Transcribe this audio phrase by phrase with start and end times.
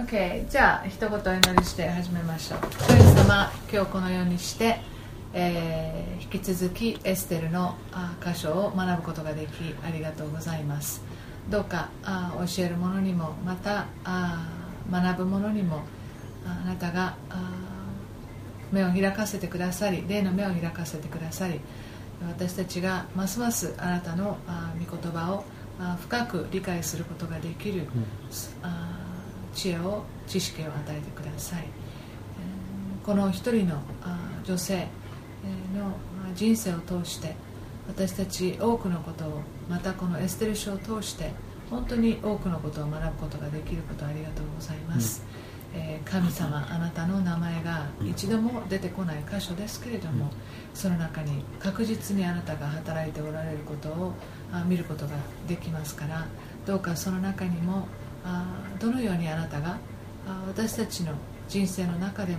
[0.00, 2.60] OK じゃあ一言お祈りして始めましょう。
[2.88, 4.80] 神様今日このようにして、
[5.34, 11.02] えー引き続きエステルのあ箇所を学ぶことができありがとうございます。
[11.50, 14.46] どうかあ教える者にもまたあ
[14.90, 15.82] 学ぶ者にも
[16.46, 17.50] ああなたがあ
[18.72, 21.60] 目を開かせてくださり霊の目を開かせてくださり
[22.26, 25.44] 私たちがますますあなたのあ御言葉を
[25.78, 27.86] あ深く理解することができる、
[28.62, 29.09] あ
[29.54, 31.70] 知恵を知識を与えてください、えー
[33.04, 35.90] この一人のあ女性えーのあ
[36.34, 37.34] 人生を通して
[37.88, 41.32] 私たち多くのことをまたこのエステル書を通して
[41.70, 45.24] 本当に多くのことを学ぶことができることをありがとうございます、
[45.74, 50.32] えー神様あなたの名前が一度も出てこない箇所ですけれども、
[50.74, 54.12] その中に確実にあなたが働いておられることを
[54.52, 55.12] あ見ることが
[55.46, 56.26] できますから
[56.66, 57.99] どうかその中にもあ
[58.78, 59.78] どのようにあなたが
[60.26, 61.12] あ私たちの
[61.48, 62.38] 人生の中でも、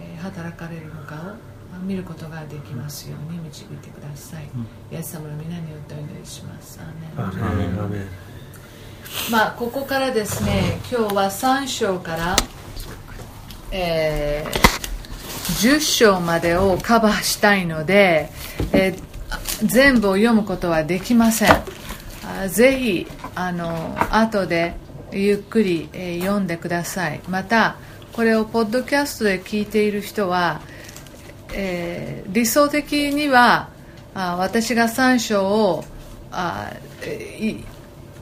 [0.00, 1.36] えー働かれるのかをあ
[1.82, 4.48] 見ることができますように導いてください、
[4.92, 6.80] イエス様の皆によってお祈りします。
[9.30, 12.36] まあ、ここからですね今日は3章から、
[13.70, 14.78] えー
[15.48, 18.30] 10章までをカバーしたいので、
[18.72, 19.08] えー
[19.66, 21.50] 全部を読むことはできません。
[21.50, 24.76] あぜひあの後で
[25.12, 27.20] ゆっくり、えー読んでください。
[27.28, 27.76] また
[28.12, 30.60] これをポッドキャストで聞いている人は、
[31.52, 33.70] えー理想的には
[34.14, 35.84] あ私が3章を
[36.30, 37.64] あえーい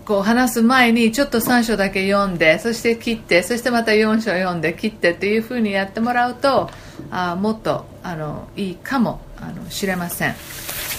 [0.07, 6.71] こう話す前にちょっと3章だけ読んでそして切ってそしてまた4章読んで切ってっていうふうにやってもらうと
[7.11, 10.35] あもっとあのいいかもあの知れません、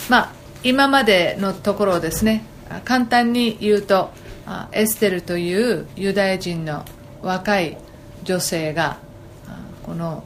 [0.09, 2.43] まあ、今までのところをですね
[2.83, 4.11] 簡単に言うと
[4.71, 6.85] エステルというユダヤ人の
[7.21, 7.77] 若い
[8.23, 8.97] 女性が
[9.83, 10.23] この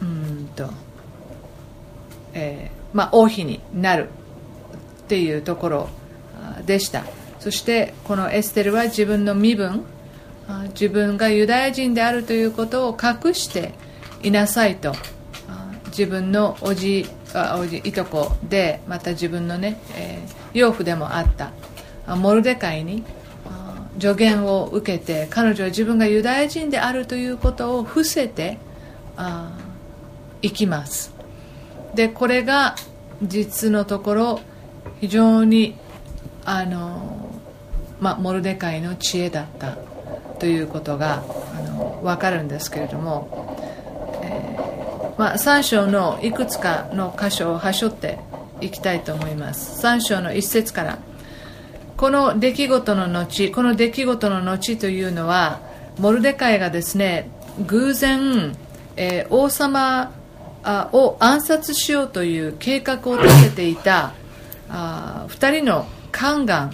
[0.00, 0.70] うんと、
[2.34, 4.08] えーまあ、王妃になる
[5.04, 5.88] っていうところ
[6.64, 7.04] でした。
[7.40, 9.84] そしてこのエステルは自分の身分
[10.70, 13.74] 自分がユダヤ人であるということを隠して
[14.22, 14.94] いなさいと
[15.86, 17.17] 自分のおじあおじ
[17.84, 21.52] いとこでまた自分のね、えー養父でもあった
[22.16, 23.04] モルデカイに
[24.00, 28.58] 助言を受けて彼女は自分がユダヤ人であるということを伏せて
[29.16, 29.50] あ
[30.40, 31.12] 生きます。
[31.94, 32.76] でこれが
[33.22, 34.40] 実のところ
[35.00, 35.74] 非常に
[36.44, 37.30] あの、
[38.00, 39.76] まあ、モルデカイの知恵だった
[40.38, 41.24] ということが
[41.56, 43.57] あの分かるんですけれども、
[45.18, 48.20] まあ、3章のいくつかの箇所をはしょって
[48.60, 49.84] いきたいと思います。
[49.84, 50.98] 3章の一節から
[51.96, 55.60] この出来事の後この出来事の後というのは
[55.98, 57.28] モルデカイがですね
[57.66, 58.56] 偶然、
[58.96, 60.12] えー王様
[60.64, 64.12] を暗殺しようという計画を立てていた
[64.68, 66.72] あ2人の宦官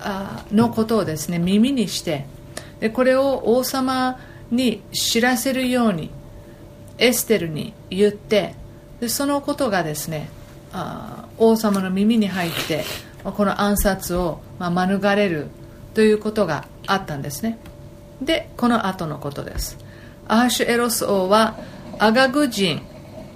[0.00, 2.26] あのことをですね耳にして
[2.80, 4.18] でこれを王様
[4.50, 6.10] に知らせるように
[6.98, 8.54] エステルに言って
[9.00, 10.28] でそのことがですね
[10.72, 12.84] あ王様の耳に入って
[13.24, 15.48] この暗殺をまあ免れる
[15.94, 17.58] ということがあったんですね。
[18.20, 19.78] でこの後のことです。
[20.28, 21.58] アハシュエロス王は
[21.98, 22.82] アガグ人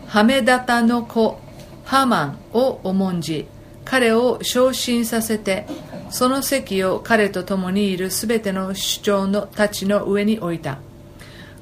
[0.06, 1.40] ハメダタの子
[1.84, 3.46] ハマンを重んじ
[3.84, 5.66] 彼を昇進させて
[6.10, 10.78] その席を彼と共にいるすべての首長のたちの上に置いた。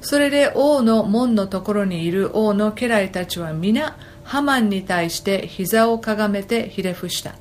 [0.01, 7.35] それで王の門のところにいる王の家来たちは皆ハマンに対して膝をかがめてひれ伏した。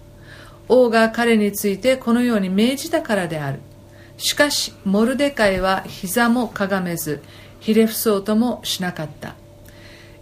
[0.68, 3.60] 王が彼についてこのように命じたからである。
[4.18, 7.22] しかしモルデカイは膝もかがめず
[7.60, 9.34] ひれ伏そうともしなかった、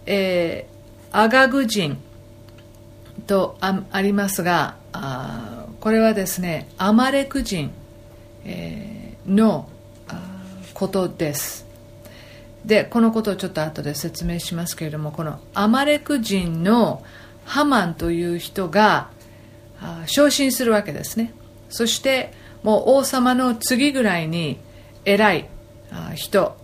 [0.05, 0.77] えー
[1.09, 1.97] アガグ人
[3.27, 7.71] とあありますがあこれはですねアマレク人、
[8.43, 9.69] えーの
[10.73, 11.66] ことです。
[12.67, 17.01] でこのことをちょっと後で説明しますけれどもこのアマレク人の
[17.45, 19.09] ハマンという人が
[20.05, 21.33] 昇進するわけですね。
[21.69, 22.33] そして
[22.63, 24.59] もう王様の次ぐらいに
[25.05, 25.49] 偉い
[26.15, 26.57] 人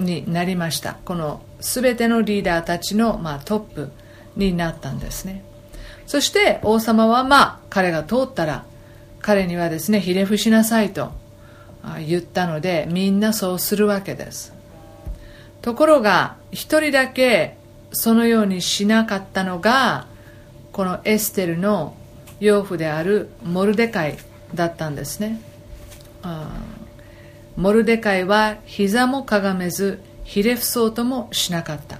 [0.00, 0.98] になりました。
[1.04, 3.90] この全てのリーダーたちの、まあ、トップ
[4.34, 5.44] になったんですね。
[6.06, 8.64] そして王様はまあ彼が通ったら
[9.20, 11.12] 彼にはですねひれ伏しなさいと
[12.04, 14.55] 言ったのでみんなそうするわけです。
[15.66, 17.56] ところが一人だけ
[17.90, 20.06] そのようにしなかったのが
[20.70, 21.96] このエステルの
[22.38, 24.16] 養父であるモルデカイ
[24.54, 25.40] だったんですね。
[27.56, 31.98] モルデカイは膝もかがめずひれ伏そうともしなかった。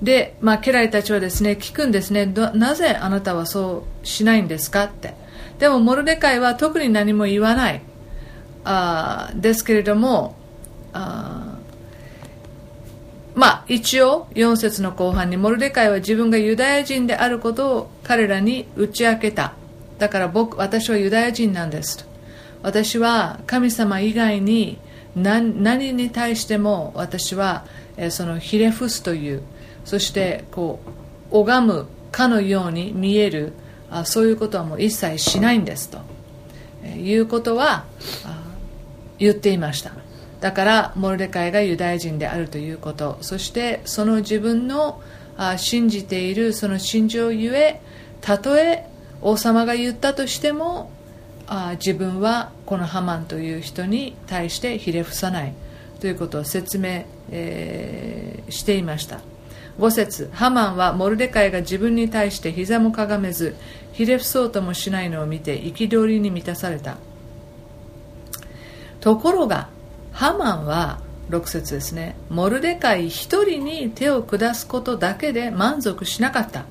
[0.00, 5.14] で、まあ、家来たちはですね聞くんですねなぜあなたはそうしないんですかって。
[5.58, 7.82] でもモルデカイは特に何も言わない。
[8.62, 10.36] あですけれども
[10.92, 11.51] あ
[13.34, 19.54] まあ一応4節の後半にモルデカイは自分がユダヤ人であることを彼らに打ち明けた。
[19.98, 22.06] だから僕私はユダヤ人なんです。
[22.62, 24.78] 私は神様以外に
[25.14, 27.64] 何に対しても私は
[28.10, 29.42] そのひれ伏すという
[29.84, 30.80] そしてこ
[31.30, 33.52] う拝むかのように見える
[33.90, 35.98] あそういうことはもう一切しないんですと。
[36.96, 37.84] いうことは
[39.18, 39.92] 言っていました。
[40.42, 43.16] だからモルデカイがユダヤ人であるということ。
[43.20, 45.00] そしてその自分の
[45.36, 47.80] あ信じているその信条ゆえ
[48.20, 48.84] たとえ
[49.20, 50.90] 王様が言ったとしても
[51.46, 55.54] あ自分はこのハマンという人に対してひれ伏さない。
[56.00, 59.20] ということを説明、えー、していました。
[59.78, 60.28] 5節。
[60.32, 63.54] ハマンはモルデカイが自分に対して膝もかがめず
[63.92, 66.96] ひれ伏そうともしないのを見て憤りに満たされた。
[68.98, 69.68] ところが
[70.12, 71.00] ハマンは
[71.30, 72.16] 6節ですね。
[72.28, 76.64] モルデカイ一人に手を下すことだけで満足しなかった。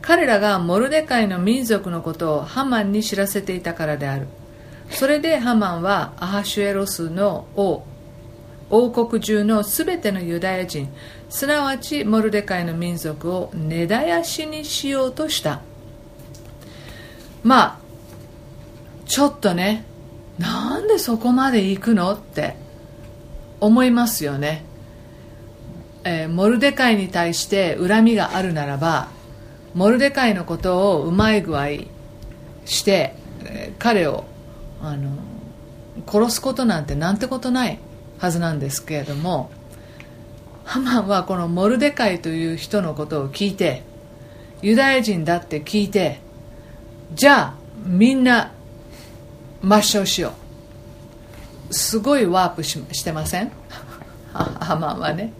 [0.00, 4.26] 彼らがモルデカイの民族のことをハマンに知らせていたからである。
[4.90, 7.84] それでハマンはアハシュエロスの王
[8.70, 10.88] 王国中のすべてのユダヤ人
[11.30, 15.62] すなわちモルデカイの民族を根絶やしにしようとした
[17.42, 17.78] まあ
[19.06, 19.84] ちょっとね
[20.38, 22.56] なんでそこまで行くのって
[23.60, 24.64] 思いますよね、
[26.04, 29.08] えー、モルデカイに対して恨みがあるならば
[29.74, 31.68] モルデカイのことをうまい具合
[32.64, 33.14] して、
[33.44, 34.24] えー、彼を
[34.80, 35.10] あの
[36.06, 37.78] 殺すことなんてなんてことない
[38.18, 39.50] はずなんですけれども
[40.64, 43.82] ハマンはこのモルデカイという人のことを聞いて
[44.62, 46.20] ユダヤ人だって聞いて
[47.14, 48.52] じゃあみんな
[49.62, 50.32] 抹消しよ
[51.70, 51.74] う。
[51.74, 53.52] すごいワープししてません？
[54.32, 55.32] ハマンはね。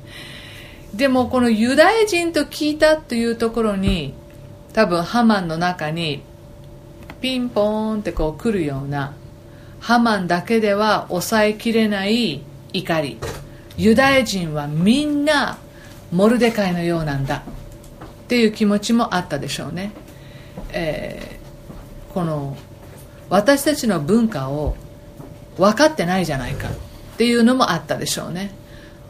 [0.95, 4.15] でもこのユダヤ人と聞いたというところに
[4.73, 6.23] 多分ハマンの中に
[7.21, 9.13] ピンポーンってこう来るような
[9.81, 12.43] ハマンだけでは抑えきれない
[12.73, 13.19] 怒り。
[13.77, 15.59] ユダヤ人はみんな
[16.11, 17.37] モルデカイのようなんだ。
[17.37, 19.91] っていう気持ちもあったでしょうね、
[20.71, 22.59] えー、この
[23.31, 24.77] 私たちの文化を
[25.57, 26.69] 分かってないじゃないか。
[26.69, 26.73] っ
[27.19, 28.53] ていうのもあったでしょうね。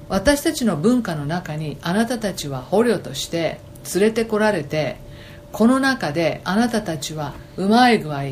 [0.08, 3.60] 私たちの文化の中にあなたたちは捕虜として
[3.94, 4.96] 連れてこられて
[5.52, 8.22] この中であなたたちはうまい具合、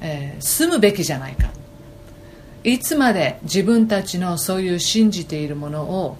[0.00, 1.50] えー、住むべきじゃないか。
[2.62, 6.16] いつまで自分たちのそういう信じているものを、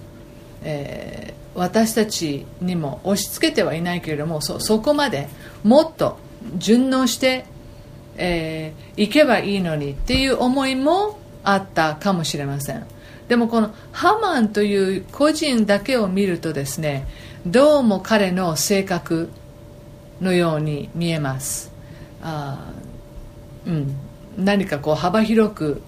[0.63, 5.27] えー、私たちにも押し付けてはいないけれどもそそこまで
[5.63, 6.17] もっと
[6.57, 7.45] 順応して
[8.17, 12.85] えー、行けばいいのにっていう思いもあったかもしれません。
[13.27, 17.07] でもこのハマンという個人だけを見るとですね
[17.45, 19.29] どうも彼の性格
[20.19, 21.71] のように見えます。
[22.21, 22.71] あ、
[23.65, 23.95] うん、
[24.37, 25.81] 何かこう幅広く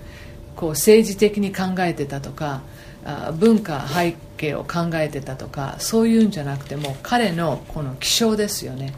[0.55, 2.61] こう政治的に考えてたとか
[3.05, 8.93] あ文化背景を考えてたとかそういうんじゃなくても彼のこの気性ですよね。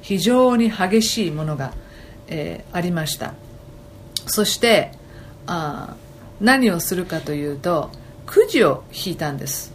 [0.00, 1.72] 非常に激しいものが
[2.32, 3.34] えー、ありました。
[4.26, 4.92] そして
[5.46, 5.94] あ
[6.40, 7.90] 何をするかというと
[8.24, 9.74] くじを引いたんです。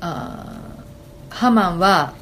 [0.00, 0.60] あ
[1.28, 2.14] ハマンは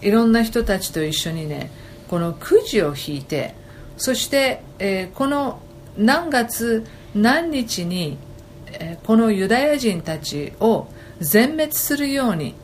[0.00, 1.70] いろんな人たちと一緒にね
[2.08, 3.54] このくじを引いて
[3.96, 5.60] そして、えー、この
[5.96, 8.18] 何月何日に、
[8.66, 10.88] えー、このユダヤ人たちを
[11.20, 12.54] 全滅するように、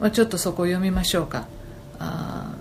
[0.00, 1.46] まあ、ちょっとそこを読みましょうか。
[1.98, 2.57] あ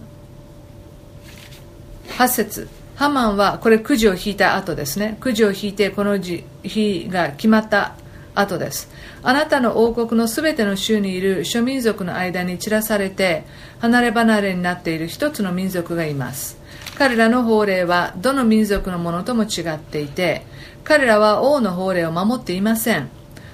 [2.10, 2.68] 8節。
[2.96, 5.18] ハマンはこれくじを引いた後ですね。
[5.20, 7.96] くじを引いてこの日が決まった
[8.34, 8.90] 後です。
[9.24, 13.46] あなたの王国のすべての州にいる諸民族の間に散らされて
[13.80, 16.58] 離れ離れになっている一つの民族がいます。
[16.98, 20.44] 彼らの法令はどの民族のものとも違っていて
[20.84, 23.10] 彼らは王の法令を守っていません。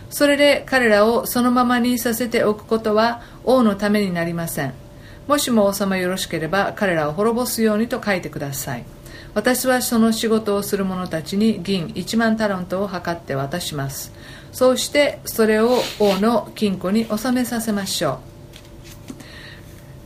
[0.09, 4.82] それで彼らをそのままにさせておくことは王のためになりません。
[5.27, 8.85] もしも王様よろしければ彼らを滅ぼすようにと書いてください。
[9.33, 14.11] 私はその仕事をする者たちに銀1万タロントを測って渡します。
[14.51, 18.19] そうしてそれを王の金庫に納めさせましょ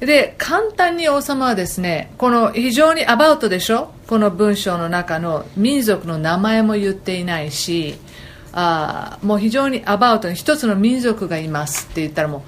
[0.01, 0.05] う。
[0.05, 3.91] で簡単に王様はですねこの非常にアバウトでしょ？
[4.07, 7.95] この文章の中の民族の名前も言っていないし
[8.53, 12.41] あもう非常にアバウトに一つの民族がいますって言ったらもう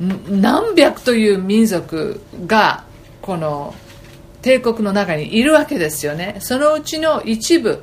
[0.00, 2.84] 何百という民族が
[3.22, 3.74] この
[4.42, 6.36] 帝国の中にいるわけですよね。
[6.40, 7.82] そのうちの一部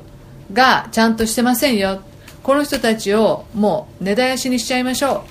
[0.52, 2.00] がちゃんとしてませんよ。
[2.42, 5.16] この人たちをもう根絶やしにしちゃいましょう。
[5.16, 5.24] って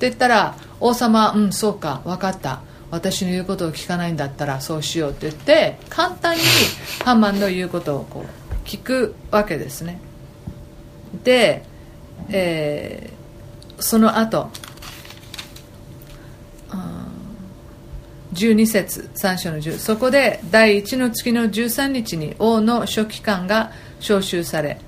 [0.00, 2.60] 言ったら王様うんそうか分かった。
[2.90, 5.10] 私の言うことを聞かないんだったらそうしよう。
[5.10, 6.42] って言って簡単に
[7.04, 10.00] ハンマンの言うことをこう聞くわけですね。
[11.24, 11.64] で、
[12.28, 14.50] えー、その後
[18.34, 24.78] 12節3章の10そこで第1の月の13日に王の書記官が召集され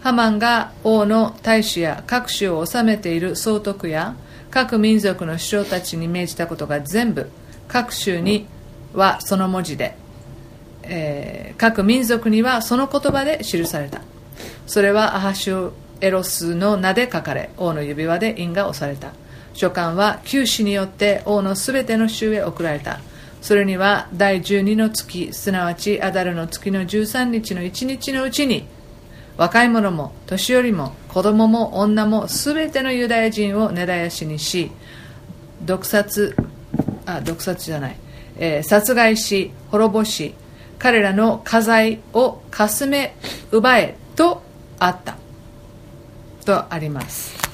[0.00, 4.16] ハマンが王の大使や各種を治めている総督や
[4.50, 7.28] 各民族の首相たちに命じたことが全部
[7.66, 8.46] 各州に
[8.94, 9.96] はその文字で、
[10.82, 14.00] えー、各民族にはその言葉で記された。
[14.66, 19.12] それはアハシュエロスの名で書かれ王の指輪で印が押された。
[19.58, 23.00] 書簡は九死によって王のすべての州へ送られた。
[23.40, 28.66] それには第12の月すなわちアダルの月の13日の1日のうちに
[29.36, 34.72] 若い者も年寄りも子供も女もすべてのユダヤ人を根絶やしにし
[35.62, 36.34] 毒殺
[37.06, 37.96] あ毒殺じゃない、
[38.38, 40.34] えー、殺害し滅ぼし
[40.78, 43.16] 彼らの家財をかすめ
[43.52, 44.42] 奪えと
[44.78, 45.16] あった。
[46.44, 47.47] とあります。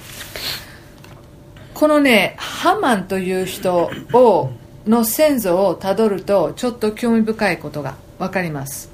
[1.74, 4.50] このねハマンという人を
[4.86, 8.90] の先祖をたどるとちょっと興味深いことが分かります。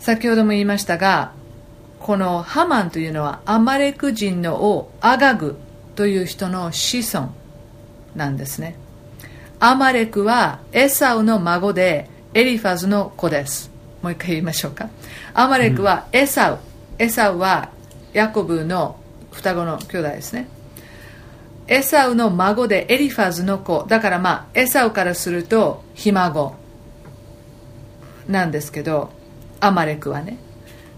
[0.00, 1.32] 先ほども言いましたが
[2.00, 5.56] このハマンというのはアマレク人の王アガグ
[5.94, 7.32] という人の子孫
[8.14, 8.76] なんですね。
[9.60, 13.70] アマレクはエサウの孫でエリファズの子です。
[14.02, 14.90] もう一回言いましょうか。
[15.32, 16.58] アマレクはエサウ、
[16.98, 17.70] エサウは
[18.12, 18.96] ヤコブの
[19.32, 20.48] 双子の兄弟ですね。
[21.66, 23.84] エサウの孫でエリファズの子。
[23.88, 26.54] だからまあエサウからするとひ孫。
[28.28, 29.10] なんですけど
[29.60, 30.38] アマレクはね。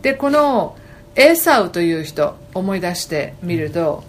[0.03, 0.77] でこの
[1.15, 4.05] エサウという人思い出してみると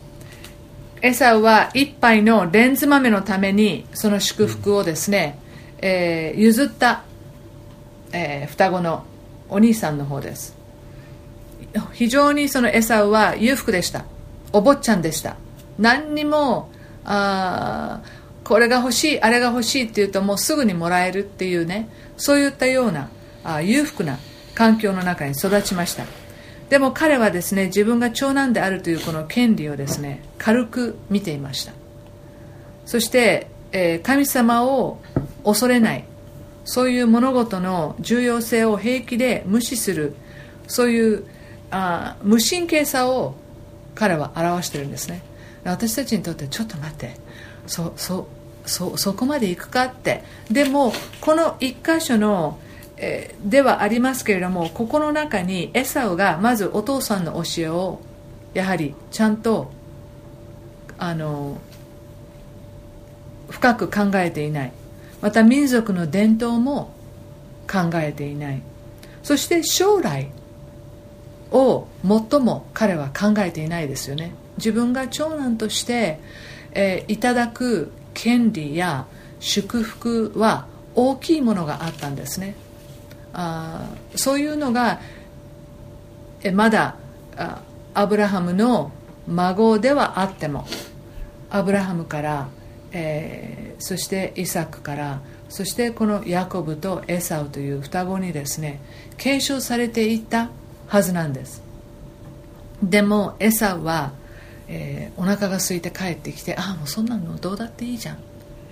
[1.02, 5.40] エサウは一杯のレンズ豆のためにその祝福をですね、
[5.80, 7.04] えー、譲った、
[8.12, 9.04] えー、双子の
[9.50, 10.56] お兄さんの方です。
[11.94, 14.06] 非常にそのエサウは裕福でした。
[14.52, 15.38] お坊ちゃんでした。
[15.78, 16.70] 何にも
[17.06, 18.02] あ
[18.44, 23.10] これが欲しいあれが欲しいって言うともうすぐにもらえるっていうねそういったような
[23.44, 24.18] あ裕福な
[24.56, 26.06] 環境の中に育ちました。
[26.70, 31.74] でも彼はですね自分が長男であるというこの権利をですね軽く見ていました。
[32.86, 35.00] そして、えー、神様を
[35.44, 36.04] 恐れない
[36.66, 40.16] そういう物事の重要性を平気で無視する
[40.68, 41.26] そういう
[41.72, 43.36] あ無神経さを
[43.96, 45.22] 彼は表してるんですね。
[45.72, 47.16] 私たちにとってちょっと待って。
[47.68, 48.28] そそ
[48.66, 50.24] そそこまで行くかって。
[50.50, 52.60] でもこの一箇所の
[52.98, 58.00] えー、ではありますけれどもここの中にエサウがまずお父さんの教えを
[58.54, 59.72] やはりちゃんと
[60.98, 61.60] あの
[63.50, 64.74] 深く考えていない。
[65.22, 66.92] また民族の伝統も
[67.72, 68.62] 考えていない。
[69.24, 70.32] そして将来
[71.52, 74.34] を最も彼は考えていないですよね。
[74.58, 76.20] 自分が長男として、
[76.72, 79.06] えー、いただく権利や
[79.40, 82.56] 祝福は大きいものがあったんですね。
[83.34, 85.00] あそういうのが
[86.44, 86.96] えまだ
[87.36, 87.62] あ
[87.94, 88.92] アブラハムの
[89.28, 90.66] 孫ではあっても
[91.50, 92.50] アブラハムから、
[92.92, 98.82] えー、そしてイサクからそしてこのヤコブとエサウという双子にですね
[99.18, 100.50] 継承されていった
[100.88, 101.62] はずなんです。
[102.82, 104.12] でもエサウは、
[104.68, 108.16] えー、お腹が空いて帰ってきてああもうそんなのどうだっていいじゃん。
[108.16, 108.20] っ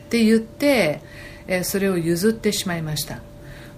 [0.10, 1.02] て言って、
[1.48, 3.20] えー、それを譲ってしまいました。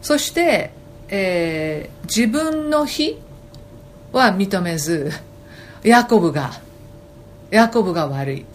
[0.01, 0.71] そして、
[1.09, 3.19] えー、自分の非
[4.11, 5.11] は認めず
[5.83, 6.51] ヤコブが
[7.51, 8.41] ヤコブが悪い。
[8.41, 8.45] っ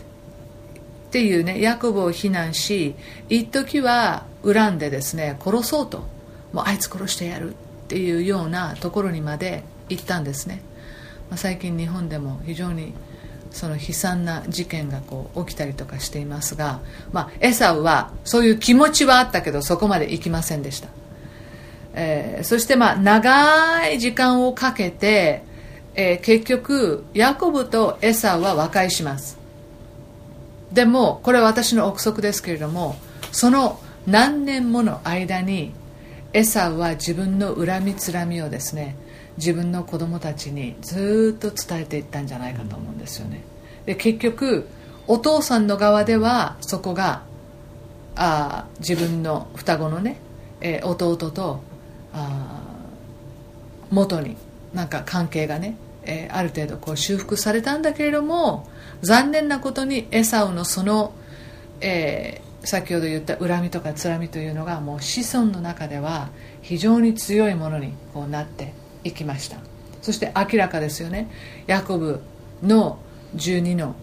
[1.13, 2.95] ていうねヤコブを非難し
[3.29, 6.05] 一時は恨んでですね殺そうと。
[6.53, 7.55] もうあいつ殺してやる。
[7.83, 10.63] っていうようなところにまで行ったんですね、
[11.29, 12.95] まあ、最近日本でも非常に
[13.53, 16.81] その悲惨な事件がこう起きたりとかしていますが、
[17.13, 20.89] まあ、エサウはそういう気持ちはあったけどそこまで行きませんでした。
[21.95, 25.43] えー、そしてまあ長い時間をかけて、
[25.95, 29.39] えー、結局ヤコブとエサウは和解します。
[30.73, 32.97] でもこれは私の憶測ですけれども
[33.31, 35.75] その何年もの間に
[36.33, 38.97] エサウは自分の恨みつらみをですね
[39.37, 43.43] 自分の子供たちにずっと伝えていったんじゃないかと思うんですよね。
[43.87, 44.69] で結局
[45.07, 47.23] お父さんの側ではそこが
[48.15, 50.19] あ自分の双子のね、
[50.61, 51.61] えー、弟と
[52.13, 52.61] あ
[53.91, 54.37] 元に
[54.75, 58.69] なんか関係がね、えー、ある程度こう修復されたんだけれども
[59.03, 61.13] 残念なことにエサウのその、
[61.81, 68.73] えー、先ほど言った恨みとかつらみというのがもう子孫の中では非常に強いものにこうなって
[69.05, 69.57] いきました。
[70.01, 71.31] そして明らかですよね。
[71.67, 72.21] ヤコブ
[72.63, 72.99] の
[73.37, 73.95] 12の、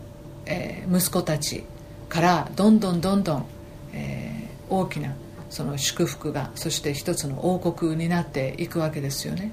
[0.46, 1.64] えー、息子たち
[2.08, 3.46] からどんどんどんどん、
[3.94, 5.14] えー、大きな
[5.50, 9.52] その祝福がそして一つの王国になっていくわけですよね。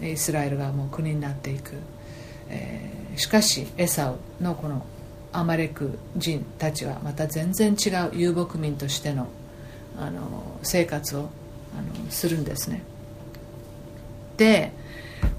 [0.00, 1.72] イスラエルがもう国になっていく、
[2.48, 4.84] えー、しかしエサウのこの
[5.32, 9.26] アマレク人たちはまた全然違う遊牧民としての
[9.98, 12.82] あの生活をあのするんですね。
[14.38, 14.72] で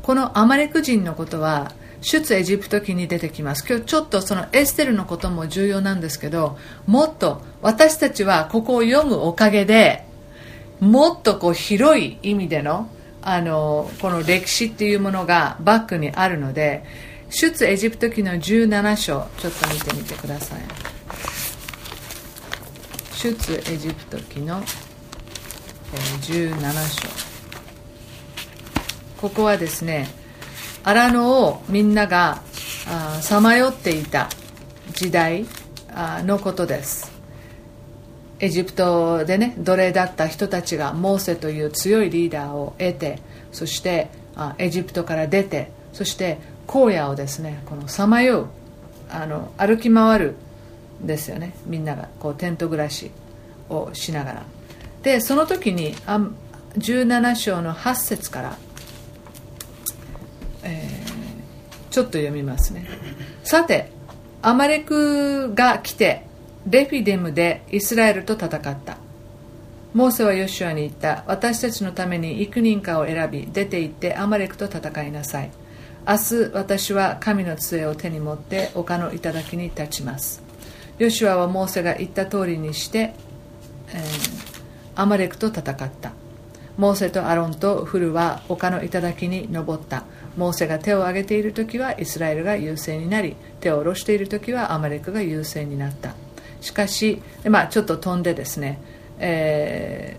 [0.04, 3.66] このアマレク人のことは出エジプト記に出てきます。
[3.68, 10.06] 今日ちょっとそのエステルのことも重要なんですけどもっと私たちはここを読むおかげで
[10.80, 12.90] もっとこう広い意味での
[13.22, 16.86] あのこの歴史っていうものがバックにあるので
[17.30, 20.62] 出エジプト記の17章ちょっと見てみてください。
[23.20, 24.64] 出エジプト記の
[26.22, 27.29] 17章。
[29.20, 30.08] ここはですね
[30.84, 32.42] 荒野をみんなが
[33.22, 34.30] さまよっていた
[34.94, 35.46] 時代
[36.26, 37.12] のことです。
[38.40, 43.20] エジプトでね奴隷だった人たちがモーセという強いリーダーを得て
[43.52, 44.08] そして
[44.58, 48.48] エジプトから出てそして荒野をですねこのさまよう
[49.12, 50.36] あの歩き回る
[51.02, 51.54] ですよね。
[51.66, 53.12] みんながこうテント暮らし
[53.70, 54.44] をしながら。
[55.04, 55.96] でその時に
[56.78, 58.58] 17章の8節から、
[60.64, 62.86] えー、ちょっと読みますね。
[63.44, 63.92] さて
[64.42, 66.24] アマレクが来て
[66.66, 68.98] レフィデムでイスラエルと戦った。
[69.94, 71.26] モーセはヨシュアに言った。
[71.28, 75.52] 私たちのために幾人かを選び出て行ってアマレクと戦いなさい。
[76.08, 80.42] 明日私は神の杖を手に持って丘の頂に立ちます。
[81.00, 83.14] ヨシュアはモーセが言った通りにして、
[83.90, 84.00] えー、
[84.96, 86.14] アマレクと戦った。
[86.78, 90.04] モーセとアロンとフルは丘の頂に登った。
[90.38, 96.14] モーセが手を挙げている時はイスラエルが優勢になり手を下ろしている時はアマレクが優勢になった。
[96.62, 98.80] しかし、まあ、ちょっと飛んでですね、
[99.20, 100.18] え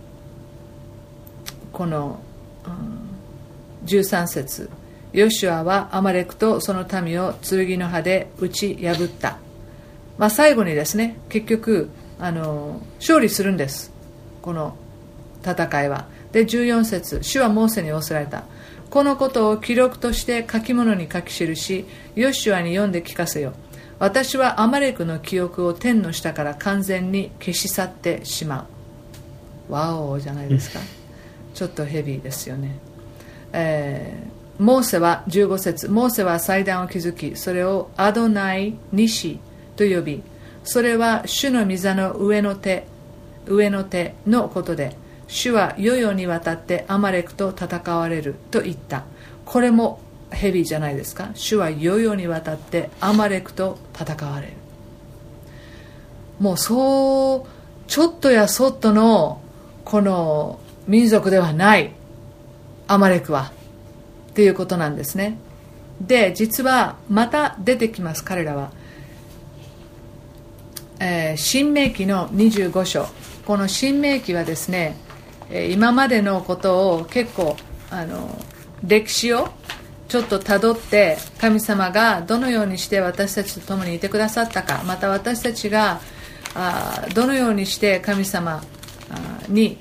[1.45, 2.21] ー、この、
[2.67, 4.71] うん、13節。
[5.13, 9.39] ヨシュアはアマレクとその民を剣の刃で打ち破った、
[10.19, 13.93] まあ、最後にですね結局あの勝利するんです。
[14.43, 14.77] この
[15.43, 16.07] 戦いは。
[16.33, 18.45] で14節主はモーセに仰せられた。
[18.91, 21.85] このことを記録として書き物に書き記し
[22.17, 23.53] ヨシュアに読んで聞かせよ。
[23.99, 28.67] 私はアマレクの記憶を天の下から完全に消し去ってしま
[29.69, 29.73] う。
[29.73, 30.81] ワオじゃないですか。
[31.55, 32.79] ちょっとヘビーですよね、
[33.53, 39.41] えーモーセは15節モーセは祭壇を築きそれをアドナイ・ニシ
[39.75, 40.23] と呼び
[40.65, 42.85] それは主の御座の上の手
[43.47, 44.95] 上の手のことで
[45.31, 49.05] 主は世々にわたってアマレクと戦われると言った。
[49.45, 51.31] これもヘビーじゃないですか？
[51.35, 54.53] 主は世々にわたってアマレクと戦われる。
[56.41, 57.49] もうそう
[57.87, 59.41] ちょっとやそっとの
[59.85, 61.93] この民族ではない。
[62.89, 63.53] アマレクは。
[64.31, 65.39] っていうことなんですね。
[66.01, 68.73] で実はまた出てきます彼らは、
[70.99, 73.07] えー、新明記の25章。
[73.47, 74.97] この新明記はですね
[75.53, 77.57] 今までのことを結構
[77.91, 78.39] あの
[78.85, 79.49] 歴史を
[80.09, 86.01] ちょっとたどって神様がどのようにして私たちと共にいてくださったかまた私たちが
[86.55, 88.63] あどのようにして神様
[89.49, 89.79] に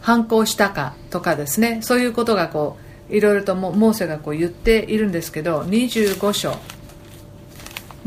[0.00, 1.80] 反抗したかとかですね。
[1.82, 2.78] そういうことがこ
[3.10, 6.56] ういろいろとモーセがこう言っているんですけど25章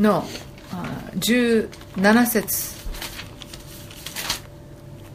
[0.00, 0.24] の
[1.18, 2.73] 17節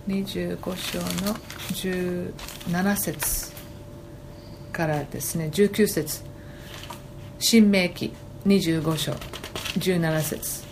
[0.10, 1.36] 25章の
[1.76, 3.54] 17節
[4.72, 6.24] からですね19節。
[7.38, 8.12] 新明記
[8.48, 9.12] 25章
[9.78, 10.64] 17節。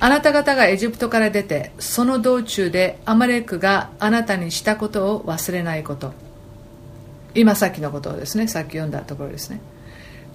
[0.00, 6.14] あなた方がエジプトから出てその道中でアマレクがあなたにしたことを忘れないこと。
[7.34, 9.60] 今さっきのことをですねさっき読んだところですね。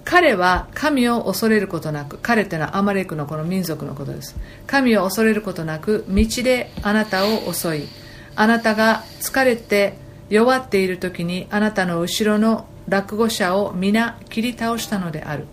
[0.04, 4.36] 彼は神を恐れることなく彼ってのはアマレクのこの民族のことです。
[4.68, 7.88] 神を恐れることなく道であなたを襲い
[8.36, 9.94] あなたが疲れて
[10.28, 15.46] 弱っている時にあなたの後ろの落語者を皆切り倒したのである。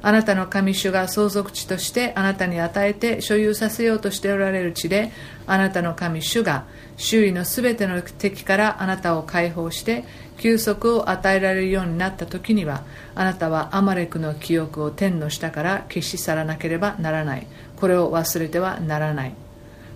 [0.00, 5.10] あなたの神主が相続地としてあなたに与えて所有させようとしておられる地で
[5.46, 6.66] あなたの神主が
[6.96, 10.04] 周囲のすべての敵からあなたを解放して
[10.38, 12.84] 休息を与えられるようになった時には
[13.16, 17.46] あなたはアマレクの記憶を天の下から消し去らなければならない。
[17.76, 19.34] これを忘れてはならない。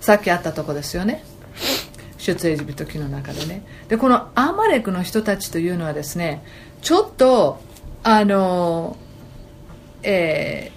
[0.01, 1.25] さっきあったとこですよね。
[2.23, 3.65] 出エジプト記の中でね。
[3.89, 6.45] でこのアマレクの人たちというのはですね
[6.81, 7.61] ちょっと
[8.05, 8.97] あの
[10.05, 10.73] え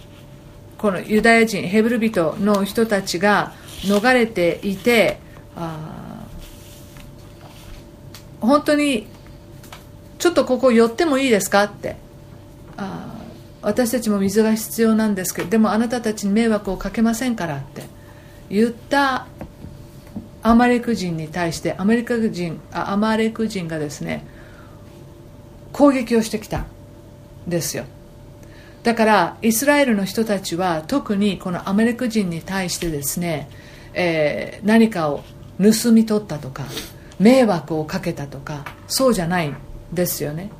[0.77, 5.19] ー、このユダヤ人ヘブル人の人たちが逃れていて
[5.55, 6.25] あ
[8.41, 9.07] 本当に
[10.19, 11.95] ちょっとここ寄ってもいいですかって。
[12.77, 13.15] あ
[13.61, 17.83] 私たちも水が必要なんですけどでもあなたたちに迷惑をかけませんからって
[18.47, 19.25] 言った
[20.45, 24.23] アマレク人に対してアメリカ人あアマレク人がですね
[25.71, 26.65] 攻撃をしてきたん
[27.47, 27.85] ですよ。
[28.83, 33.49] だからイスラエルの人たちは特にこのアメリカ人に対してですね、
[33.95, 35.23] えー、何かを
[35.57, 36.65] 盗み取ったとか
[37.17, 39.55] 迷惑をかけたとかそうじゃないん
[39.91, 40.51] ですよね、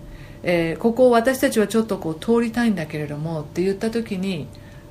[0.42, 4.48] えー、ここを私たちはちょっとこう通りたいんだけれどもって言った時に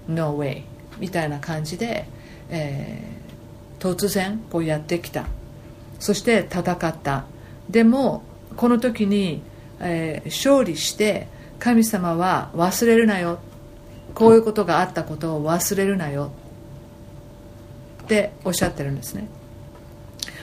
[0.06, 0.62] No way
[1.00, 2.06] みたいな感じで、
[2.50, 3.23] えー、
[3.84, 5.26] 突然こうやってきた。
[5.98, 7.26] そして戦った。
[7.68, 8.22] でも
[8.56, 9.42] この時に、
[9.78, 13.40] えー、勝利して神様は忘れるなよ。
[14.14, 16.32] こういうことがあったことを忘れるなよ。
[18.04, 19.28] っておっしゃってるんですね。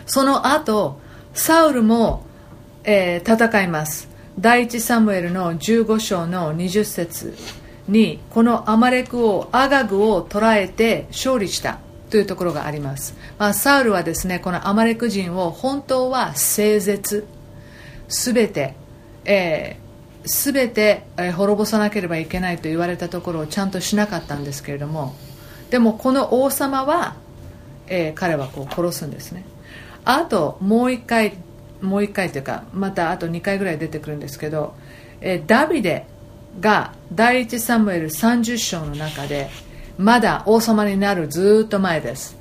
[0.06, 1.00] その後
[1.34, 2.24] サウルも、
[2.84, 4.08] えー、戦います。
[4.40, 7.36] 第一サムエルの15章の20節
[7.88, 11.80] にこのアマレク王アガグを捕らえて勝利した。
[12.12, 17.26] というところがあります、まあ、サウルはですねこのアマレク人を本当は整絶
[18.10, 18.76] すべて、
[19.24, 19.78] え
[20.26, 25.16] 全て滅ぼさなければいけないと言われたところをちゃんとしなかったんですけれども
[25.70, 27.16] でもこの王様は、
[27.88, 29.46] えー、彼はこう殺すんですね。
[30.04, 31.34] あともう一回
[31.82, 34.76] もう一回というかまたあと2回ぐらい出てくるんですけど、
[35.22, 36.06] えー、ダビデ
[36.60, 39.50] が第一サムエル30章の中で
[39.98, 42.38] まだ王様になるずっと前です。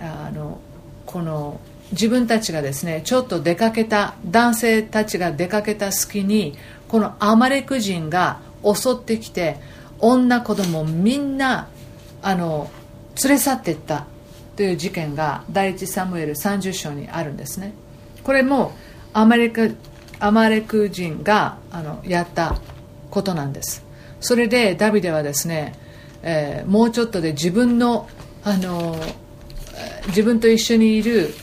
[0.00, 0.60] あの
[1.06, 1.60] この
[1.92, 6.56] 自分たちがですねちょっと出かけた男性たちが出かけた隙に
[6.88, 9.56] このアマレク人が襲ってきて
[10.00, 11.68] 女子供みんな
[12.22, 12.70] あの
[13.22, 14.06] 連れ去っていった
[14.56, 17.72] という事件が第一サムエル30章にあるんですね。
[18.22, 18.72] これも
[19.12, 19.76] アマレク
[20.18, 22.56] アマレク人があのやった
[23.10, 23.84] ことなんです。
[24.20, 25.74] それでダビデはですね、
[26.24, 28.08] えー、もうちょっとで自分の
[28.42, 28.96] あの
[30.08, 31.34] 自分と一緒にいる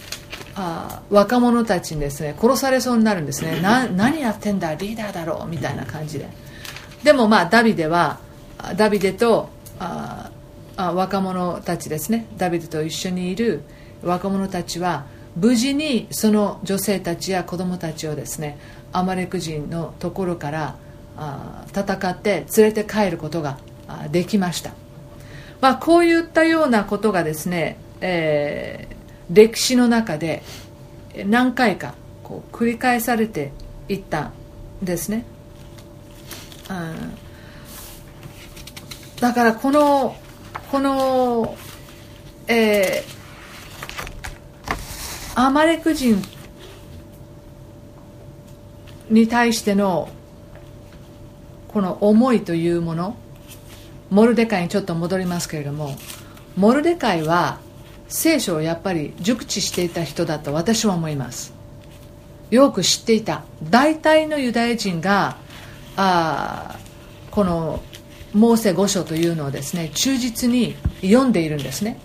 [0.56, 3.62] あ若者たちにですね殺されそうになるんですね。
[3.62, 6.28] な何やってんだリーダーだろうみたいな感じで。
[7.04, 8.20] でもまあダビデは
[8.76, 10.30] ダビデとあ
[10.78, 12.26] あ若者たちですね。
[12.38, 13.62] ダビデと一緒にいる
[14.04, 18.58] 若者たちは無事にその女性たちや子供たちをですね
[18.92, 20.76] アマレク人のところから
[21.18, 23.58] あ戦って連れて帰ることが
[24.12, 24.72] できました、
[25.62, 29.02] まあ、こういったようなことがですね、えー
[29.32, 30.44] 歴史の中で
[31.26, 33.52] 何回かこう繰り返されて
[33.88, 34.34] いったん
[34.84, 35.26] ですね、
[39.20, 40.16] だからこの
[40.72, 41.56] この
[42.48, 46.22] えー、アマレク人
[49.10, 50.10] に対しての
[51.70, 53.16] この思いというもの
[54.12, 55.96] モルデカイにちょっと戻りますけれども
[56.56, 57.60] モルデカイは
[58.08, 61.54] 聖書をやっぱり熟知していた人だと私は思います。
[62.50, 63.44] よく知っていた。
[63.64, 65.38] 大体のユダヤ人が
[65.96, 66.78] あ
[67.32, 67.82] この
[68.34, 71.98] モーセ五書というのをですね忠実に読んでいるんですね。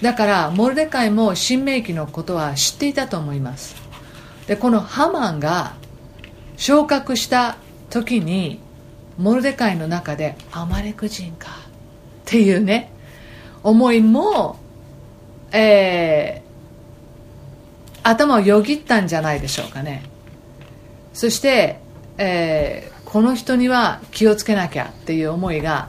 [0.00, 3.74] だからモルデカイも新明記のことは知っていたと思います。
[4.46, 5.74] でこのハマンが
[6.56, 7.56] 昇格した
[7.90, 8.60] 時に
[9.18, 11.48] モルデカイの中でアマレク人か。
[11.48, 11.50] っ
[12.24, 12.92] ていうね。
[13.62, 14.56] 思いも
[15.52, 20.02] えー、頭をよぎったんじゃないでしょうかね。
[21.14, 21.80] そして、
[22.18, 25.88] えー、この人には気をつけなきゃっていう思いが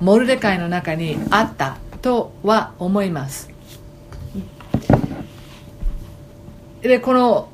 [0.00, 3.50] モルデカイの中にあったとは思います。
[6.82, 7.48] でこの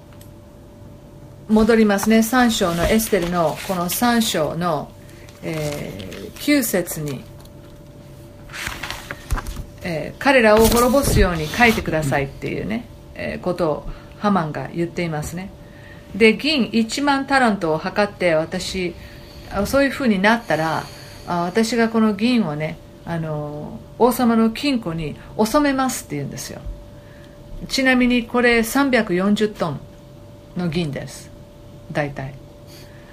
[1.48, 2.18] 戻りますね。
[2.18, 4.90] 3章のエステルのこの3章の、
[5.42, 7.24] えー、9節に
[9.88, 13.86] えー、彼らを滅ぼすように書いてくださいっていうね、えー、ことを
[14.18, 15.48] ハマンが言っていますね。
[16.12, 18.96] で銀1万タラントを測って私
[19.66, 20.82] そういうふうになったら
[21.26, 26.60] 私がこの銀をねあの王様の金庫に収めますって言うんですよ。
[27.68, 29.80] ちなみにこれ340トン
[30.56, 31.30] の銀です。
[31.92, 32.34] 大体。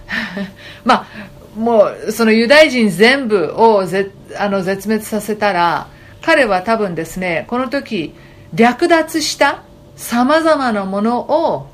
[0.83, 1.07] まあ
[1.55, 5.87] もうそのユダヤ人全部をぜあの絶滅させたら
[6.21, 8.13] 彼は多分ですねこの時
[8.53, 9.63] 略奪した
[9.95, 11.67] さまざまなものを、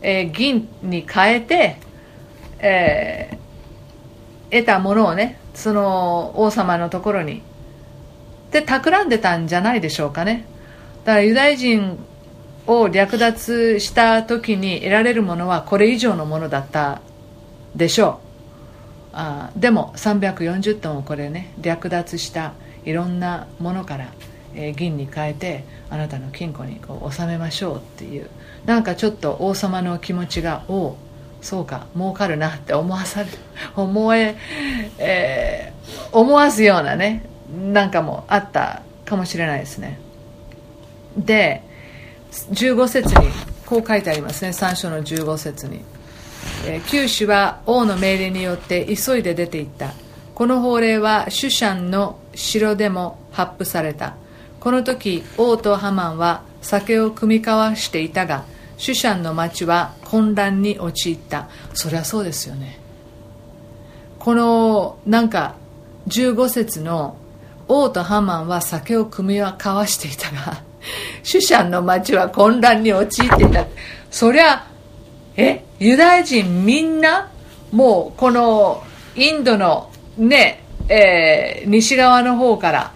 [0.00, 1.76] えー、銀に変えて、
[2.58, 7.42] えー、得たものをねその王様のところに。
[8.50, 10.46] で企んでたんじゃないでしょうかね。
[11.04, 11.98] だからユダヤ人
[12.66, 17.02] を略奪した時に得られるものはこれ以上のものだった
[17.74, 18.27] でしょう。
[19.12, 22.52] あでも340トンをこれね略奪した
[22.84, 24.12] いろんなものから、
[24.54, 28.28] えー、銀に変えてあなたの金庫にこう収めましょうっていう
[28.66, 30.96] なんかちょっと王様の気持ちがおお
[31.40, 33.28] そうか儲かるなって思わされ
[33.76, 34.36] 思え
[34.98, 37.22] えー、思わすようなね
[37.72, 39.98] なんかもあったかもしれないですね。
[41.16, 41.62] で
[42.52, 43.28] 15節に
[43.64, 45.80] こう書いてありますね3章の15節に。
[46.88, 49.92] 九州は王の命令によって急いで出て行った。
[50.34, 54.14] この法令はシュシャンの城でも発布された。
[54.60, 58.44] この時王とハマンは酒を酌み交わしていたが
[58.76, 61.48] シュシャンの町は混乱に陥った。
[61.74, 62.78] そりゃそうですよね。
[64.18, 65.54] このなんか
[66.08, 67.16] 15節の
[67.66, 70.62] 王とハマンは酒を酌み交わしていたが
[71.22, 73.66] シュシャンの町は混乱に陥っていた。
[74.10, 74.66] そりゃ
[75.38, 77.30] えユダヤ人みんな
[77.70, 78.82] もうこの
[79.14, 82.92] インドのね、えー、西側の方から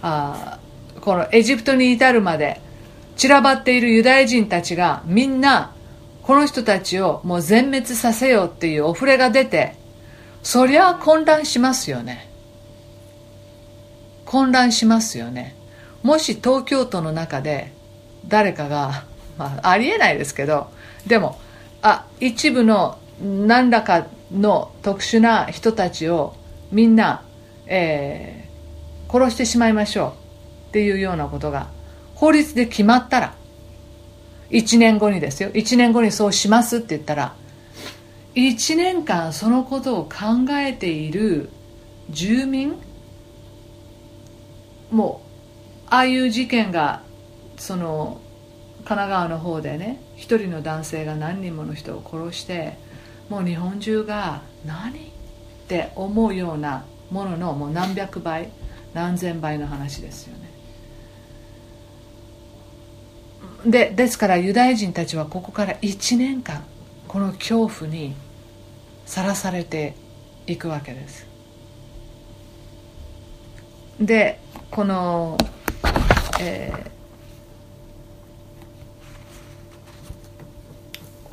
[0.00, 0.58] あ
[1.02, 2.58] このエジプトに至るまで
[3.16, 5.74] 散らばっているユダヤ人たちがみんな
[6.22, 9.76] この人たちをもう全滅させようっていうお触れが出て
[10.42, 12.30] そりゃ混乱しますよね。
[14.24, 15.54] 混乱しますよね。
[16.02, 17.72] もし東京都の中で
[18.26, 19.04] 誰かが、
[19.36, 20.70] まあ、ありえないですけど
[21.06, 21.38] でも
[21.84, 26.34] あ一部の何らかの特殊な人たちを
[26.72, 27.22] みんな、
[27.66, 30.14] えー、殺してしまいましょ
[30.68, 30.70] う。
[30.70, 31.68] っていうようなことが
[32.14, 33.34] 法律で決まったら
[34.50, 35.50] 1年後にですよ。
[35.50, 37.34] 1年後にそうしますって言ったら
[38.34, 41.50] 1年間そのことを考えている
[42.08, 42.76] 住民
[44.90, 45.20] も
[45.86, 47.02] うああいう事件が
[47.58, 48.20] その
[48.78, 52.76] 神奈川の方でね一人の男性が何人もの人を殺して
[53.28, 55.02] もう日本中が何っ
[55.68, 58.50] て思うようなもののもう何百倍
[58.92, 60.44] 何千倍の話ですよね。
[63.66, 66.64] でですからユダヤ人たちはここから1年間
[67.08, 68.14] この恐怖に
[69.06, 69.94] さらされて
[70.46, 71.26] いくわけです。
[74.00, 74.38] で
[74.70, 75.38] この、
[76.40, 76.93] えー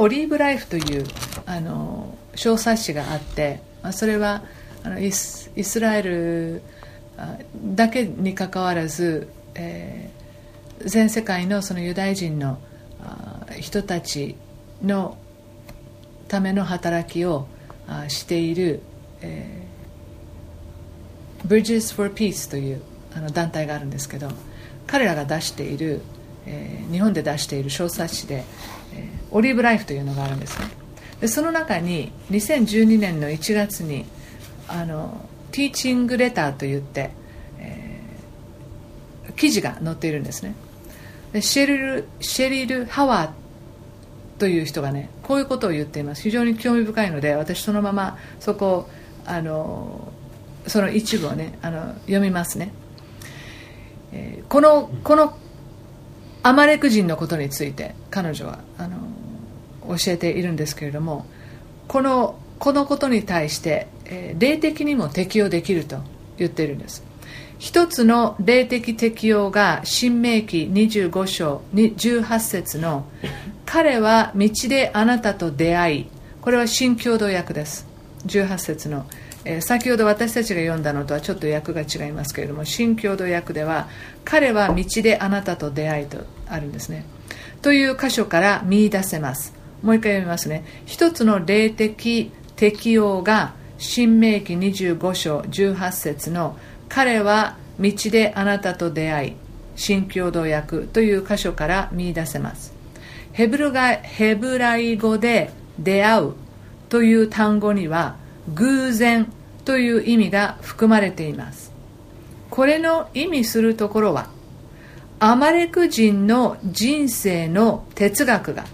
[0.02, 1.06] オリーブライフという
[1.46, 4.42] あの小冊子があって、まあ、それは
[4.84, 6.64] あのイスイスラエル
[7.56, 12.58] だけにかかわらず、えー、全世界のそのユダヤ人の
[13.60, 14.36] 人たち
[14.82, 15.20] の
[16.28, 17.46] ための働きを
[18.08, 18.82] している、
[19.22, 22.82] えー、Bridges for Peace という
[23.16, 24.32] あの団体があるんですけど
[24.88, 26.02] 彼らが出している、
[26.48, 28.46] えー、日本で出している小冊子で
[29.32, 30.68] オリーブライフというのがあるんですね。
[31.20, 34.06] でその中に2012年の1月に
[34.68, 37.12] あのティーチングレターといって、
[37.60, 40.56] えー、記事が載っているんですね。
[41.34, 46.24] でシェリルシェリル・ハワーという人がねこういうことを言っています。
[46.24, 48.90] 非常に興味深いので私そのままそこ
[49.26, 50.12] あの
[50.68, 52.74] その一部をねあの読みますね、
[54.12, 55.38] えー、このこの
[56.44, 58.98] アマレク人のことについて彼女はあの
[59.98, 61.26] 教えているんですけれども
[61.88, 65.98] このこのことに対して、え、霊的にも適用できると
[66.38, 67.04] 言っているんです。
[67.58, 73.06] 一つの霊的適用が新明記25章18節の
[73.66, 76.08] 「彼は道であなたと出会い」
[76.42, 77.88] これは新共同訳です。
[78.28, 79.06] 18節の
[79.44, 83.88] えー、先ほど私たちが読んだのとはちょっと訳が違いますけれども新共同訳では
[84.24, 87.06] 「彼は道であなたと出会い」とあるんですね。
[87.62, 89.61] という箇所から見出せます。
[89.82, 90.64] もう一回読みますね。
[90.86, 99.34] 一つの霊的適用が新明記25章18節の「彼は道であなたと出会い」
[99.76, 102.74] 新共同訳という箇所から見出せます。
[103.32, 106.34] ヘブルがヘブライ語で出会う
[106.90, 108.18] という単語には
[108.54, 109.32] 偶然
[109.66, 111.72] という意味が含まれています。
[112.50, 114.28] これの意味するところは
[115.20, 118.66] アマレク人の人生の哲学が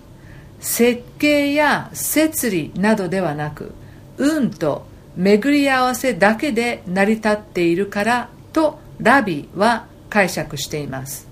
[0.60, 3.74] 設計や摂理などではなく
[4.18, 11.28] 運と巡り合わせだけで成り立っているからとラビは解釈しています。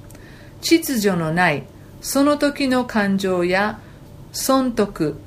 [0.61, 1.63] 秩序のない
[2.01, 3.79] その時の感情や
[4.31, 5.17] 損得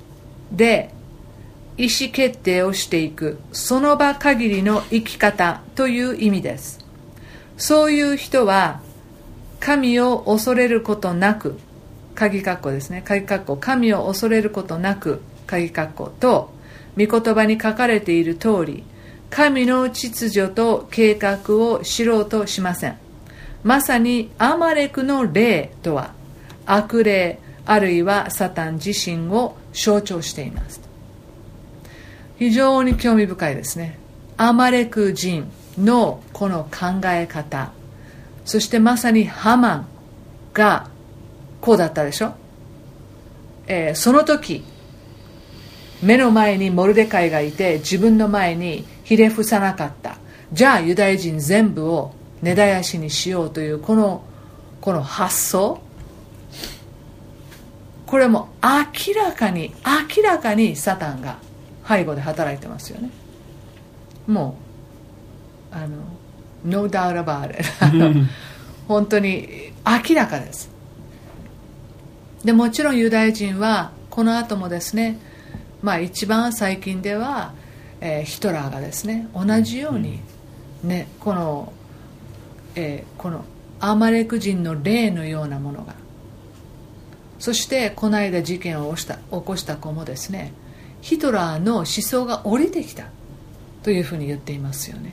[0.52, 0.92] で
[1.76, 3.38] 意思決定をしていく。
[3.52, 6.84] その場限りの生き方という意味です。
[7.56, 8.80] そういう人は
[9.60, 11.58] 神を恐れることなく
[12.18, 13.00] 鍵括弧ですね。
[13.04, 13.56] 鍵括弧。
[13.56, 16.50] 神を恐れることなく鍵括弧と
[16.96, 18.82] 御言葉に書かれている通り
[19.30, 22.98] 神の秩序と計画を知ろうとしません。
[23.62, 26.12] まさにアマレクの霊とは
[26.66, 30.80] 悪霊あるいはサタン自身を象徴しています。
[32.38, 33.96] 非常に興味深いですね。
[34.36, 37.70] アマレク人のこの考え方。
[38.44, 39.86] そしてまさにハマン
[40.52, 40.88] が
[41.60, 42.34] こうだったでしょ、
[43.66, 44.64] えー、その時
[46.02, 50.16] 目の前にモルデカイがいて自分の前にひれ伏さなかった。
[50.52, 54.22] じゃあユダヤ人全部を根絶やしにしようというこの
[54.80, 55.80] この発想。
[58.06, 59.74] これも明らかに
[60.16, 61.38] 明らかにサタンが
[61.86, 63.10] 背後で働いてますよね。
[64.26, 64.56] も
[65.72, 65.96] うあの
[66.64, 67.64] No doubt about it
[68.86, 69.72] 本当に
[70.08, 70.70] 明らかです
[72.48, 75.18] でもちろんユダヤ人はこの後もですね
[75.82, 77.52] まあ一番最近では、
[78.00, 80.20] えー、ヒトラーがですね同じように
[80.82, 81.74] ねこの、
[82.74, 83.44] えー、この
[83.80, 85.94] アマレク人の霊のようなものが
[87.38, 90.54] そしてこの間事件を起こした子もですね
[91.02, 93.08] ヒトラーの思想が降りてきた
[93.82, 95.12] というふうに言っていますよね。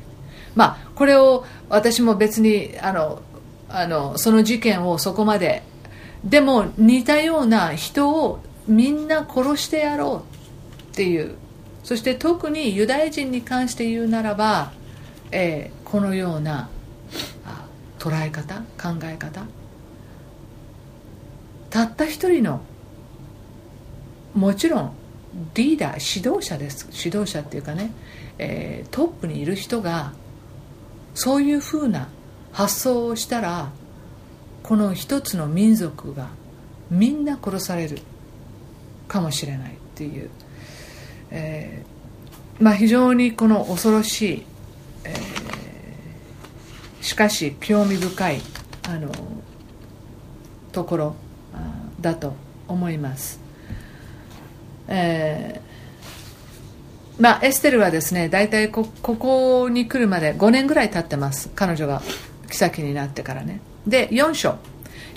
[0.56, 3.22] まあこれを私も別にあの
[3.68, 5.64] あのその事件をそこまで
[6.26, 10.26] でも似たような人をみんな殺してやろ
[10.80, 11.36] うっていう。
[11.84, 14.72] そして特にユダヤ人に関して言うならば、
[15.32, 16.68] えー、このような
[18.00, 19.46] 捉え方考え方。
[21.70, 22.62] たった一人の
[24.34, 24.94] もちろん
[25.54, 26.88] リーダー指導者です。
[26.92, 27.92] 指導者っていうかね、
[28.40, 30.14] えー、トップにいる人が
[31.14, 32.08] そういうふうな
[32.52, 33.70] 発想をしたら
[34.66, 36.30] この一つの民族が
[36.90, 38.00] みんな殺される
[39.08, 40.32] かもしれないっていう、
[41.30, 44.44] えー、まあ、非常にこの恐ろしい、
[45.04, 48.42] えー、しかし興味深い
[48.90, 49.12] あの
[50.72, 51.16] ところ
[52.02, 52.34] だと
[52.68, 53.40] 思います。
[54.88, 61.52] えー、まあ、エステルはですね大体こここに来るまで5年ぐらい経ってます。
[61.54, 62.02] 彼女が
[62.50, 63.62] 妃になってからね。
[63.88, 64.58] で4章。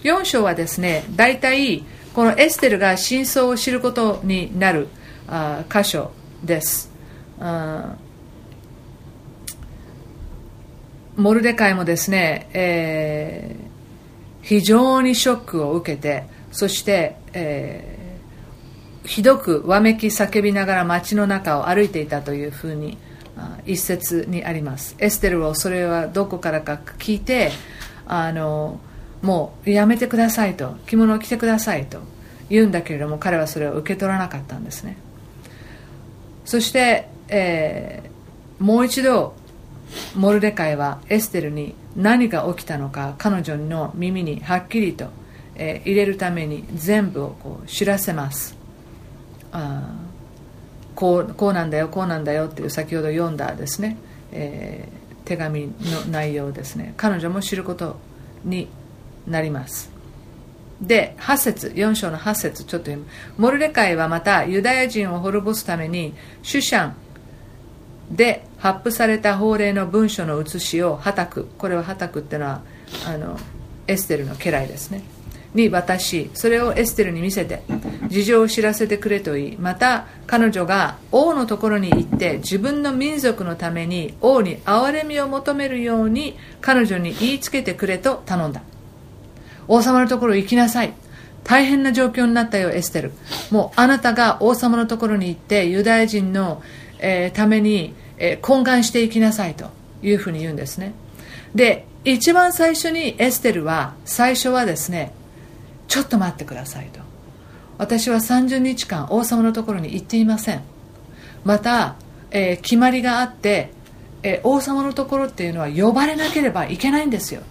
[0.02, 4.88] 4章はですね大体このエステルが真相を知ることになる
[5.26, 6.12] あ箇所
[6.44, 6.90] です。
[11.16, 17.98] モルデカイもですね、えー、非常にショックを受けてそして、えー
[19.08, 22.98] ひどくわめき叫びながら街の中を歩いていたというふうに
[23.64, 24.96] 一節にあります。
[24.98, 27.50] エステルはそれはどこからか聞いて
[28.08, 28.80] あの
[29.22, 32.00] もうやめてくださいと着物を着てくださいと
[32.48, 34.96] 言うんだけれども彼はそれを受け取らなかったんですね。
[36.44, 39.34] そして、えー、もう一度
[40.14, 45.08] モルデカイはエステルに何が起きたのか彼女の耳にはっきりと、
[45.56, 48.56] えー、入れるために全部をこう知らせます。
[49.52, 49.94] あ
[50.94, 53.96] こうこうなんだよこうなんだよっていう先ほど読んだですね、
[54.32, 56.94] えー、手紙の内容ですね。
[56.96, 57.98] 彼女も知ること
[58.44, 58.66] に
[59.26, 59.90] なります。
[60.80, 63.06] で8節4章の8節ちょっと読む。
[63.36, 66.94] モルレカイはまたユダヤ人を滅ぼすためにシュシャン
[68.10, 72.62] で発布された法令の文書の写しをはたくこれははたくっていうのは
[73.06, 73.38] あの
[73.86, 75.02] エステルの家来ですね。
[75.54, 77.62] に渡しそれをエステルに見せて
[78.08, 88.62] 事情を知らせてくれと言いまた彼女が王のところに行って自分の民族のために王に憐れみを求めるように彼女に言いつけてくれと頼んだ。
[89.68, 90.92] 王様のところ行きなさい。
[91.44, 93.12] 大変な状況になったよエステル。
[93.50, 96.62] もうあなたが王様のところに行ってユダヤ人の、
[96.98, 99.70] えー、ために、えー、懇願していきなさいと
[100.02, 100.92] いうふうに言うんですね。
[101.54, 105.12] で一番最初にエステルは最初はですね
[105.88, 107.00] ちょっと待ってくださいと。
[107.78, 110.62] 私は30日間王様のところに行っていません。
[111.44, 111.96] また、
[112.30, 113.72] えー、決まりがあって、
[114.22, 117.42] えー、王様のところっていうのは呼ばれなければいけないんですよ。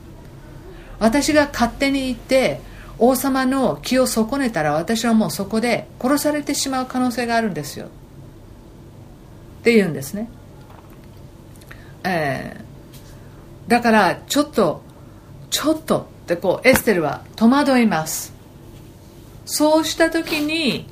[0.99, 2.59] 私が勝手に行って
[2.99, 7.85] 王様の気を損ねたら私はもうそこで殺されてしまう可能性があるんですよ。
[7.85, 7.89] っ
[9.63, 10.29] て言うんですね、
[12.03, 14.81] えー、だからちょっと
[15.49, 18.33] ちょっとってこうエステルは戸惑います。
[19.45, 20.85] そうした時に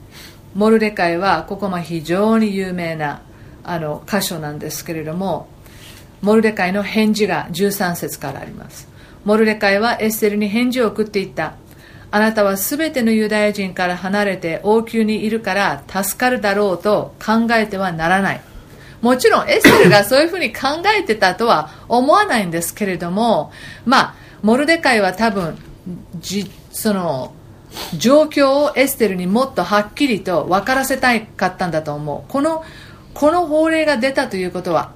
[0.54, 3.22] モルデカイはここも非常に有名な
[3.66, 5.50] あの箇所なんですけれども
[6.22, 8.88] モルデカイの返事が13節からあります。
[9.26, 11.56] モルデカイはエステルに返事を送っていった。
[12.12, 18.42] あなたはすべてのユダヤ人から離れて王宮にいるから助かるだろうと考えてはならない。
[19.02, 23.52] もちろんエステルがそういうふうに考えてたとは思わないんですけれども
[23.86, 25.58] まあモルデカイは多分
[26.20, 27.34] じその
[27.98, 32.32] 状況をエステルにもっとはっきりと分からせたかったんだと思う。
[32.32, 32.64] この
[33.16, 34.92] この法令が出たということは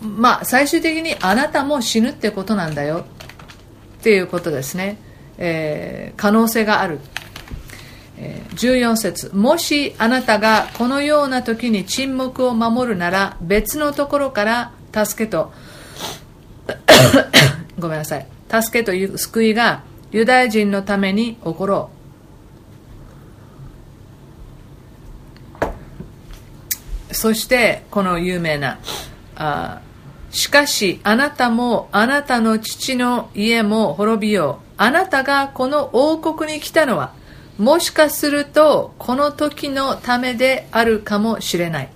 [0.00, 3.04] まあ最終的にあなたも死ぬってことなんだよ。
[3.98, 4.98] っていうことですね、
[5.36, 7.00] えー、可能性がある、
[8.18, 9.34] えー、14節。
[9.34, 15.52] もしあなたがこのような時に沈黙を守るなら別のところから助けと。
[17.80, 18.41] ごめんなさい。
[18.52, 21.90] 助けという救いがユダヤ人のために起ころ
[27.10, 27.14] う。
[27.14, 28.78] そしてこの有名な
[29.36, 29.80] あ
[30.30, 34.64] しかしあなたもあなたの父の家も滅びよう。
[34.76, 37.14] あなたがこの王国に来たのは
[37.58, 41.88] もしかするとこの時のためであるかもしれない。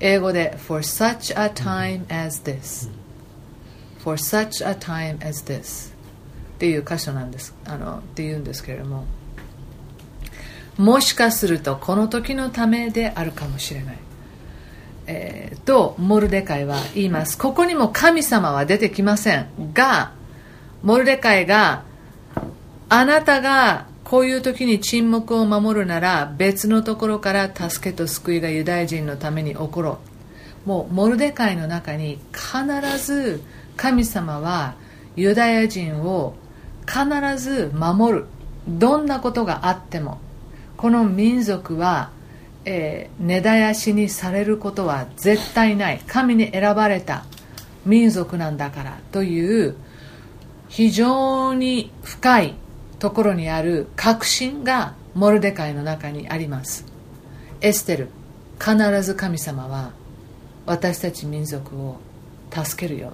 [0.00, 2.90] 英語で For such a time as this
[4.06, 5.92] For such a time as this.
[6.54, 7.52] っていう箇所なんです。
[7.64, 9.04] あのっていうんですけれども。
[10.78, 13.98] もしかするとこの時のためであるかもしれない。
[15.08, 17.36] えー、とモルデカイは言います。
[17.36, 20.12] ここにも神様は出てきませんが
[20.84, 21.82] モルデカイが
[22.88, 29.98] あなたがこういう時に沈黙を守るなら別のところから助けと救いがユダヤ人のために起ころ。
[30.64, 33.42] うもうモルデカイの中に必ず
[33.76, 34.74] 神様は
[35.16, 36.34] ユダヤ人を
[36.86, 38.26] 必ず守る。
[38.68, 40.18] どんなことがあっても。
[40.76, 42.10] この民族は
[42.68, 46.00] えー、根絶やしにされることは絶対ない。
[46.06, 47.24] 神に選ばれた
[47.86, 49.76] 民族なんだからという
[50.68, 52.54] 非常に深い
[52.98, 56.84] ところにある確信がモルデカイの中にあります。
[57.60, 58.08] エステル
[58.58, 59.92] 必ず神様は
[60.66, 62.00] 私たち民族を
[62.52, 63.12] 助けるよ。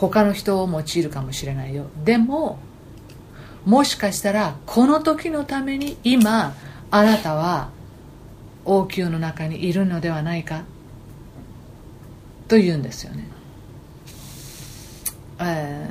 [0.00, 1.84] 他の人を用いるかもしれないよ。
[2.04, 2.58] でも
[3.66, 6.54] もしかしたらこの時のために今
[6.90, 7.68] あなたは
[8.64, 10.62] 王宮の中にいるのではないか
[12.48, 13.28] と言うんですよね、
[15.40, 15.88] え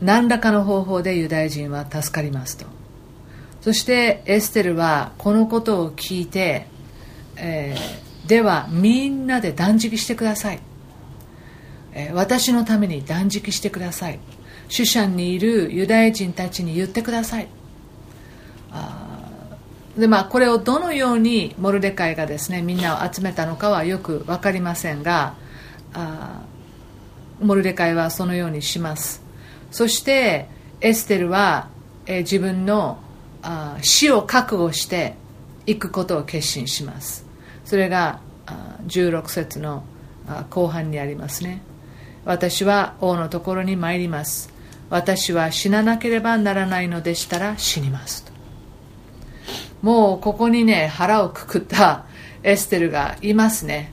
[0.00, 2.66] ー、何らかの方法でユダヤ人は助かりますと。
[3.60, 6.66] そしてエステルはこのことを聞いて、
[7.36, 10.60] えー、ではみんなで断食してください、
[11.92, 14.20] え、私のために断食してください。
[14.68, 17.48] シュシャンにいるユダヤ人たちに言ってください。
[19.98, 25.34] でまあ、これをどのようにモルデカイがですねみんなを集めたのかはよく分かりませんが
[25.92, 26.42] あ
[27.40, 29.24] モルデカイはそのようにします。
[29.72, 30.46] そして
[30.80, 31.68] エステルは、
[32.06, 32.98] え、自分の
[33.42, 35.16] あ死を覚悟して
[35.66, 37.28] 行くことを決心します。
[37.70, 38.18] それが
[38.88, 39.84] 16節の
[40.50, 41.62] 後半にありますね。
[42.24, 44.52] 私は王のところに参ります。
[44.88, 48.24] 私は死ななければならないのでしたら死にます
[49.82, 52.06] もうここにね腹をくくった
[52.42, 53.92] エステルがいますね、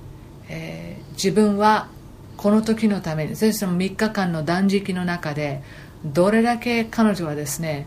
[0.50, 1.88] えー、自分は
[2.36, 3.36] この時のために。
[3.36, 5.62] そして3日間の断食の中で
[6.04, 7.86] どれだけ彼女はですね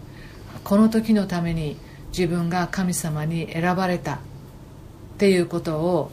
[0.62, 1.76] この時のために
[2.16, 4.20] 自分が神様に選ばれた。
[5.20, 6.10] っていうことを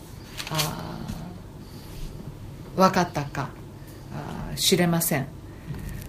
[2.75, 3.47] 分かったか
[4.57, 5.27] 知れません。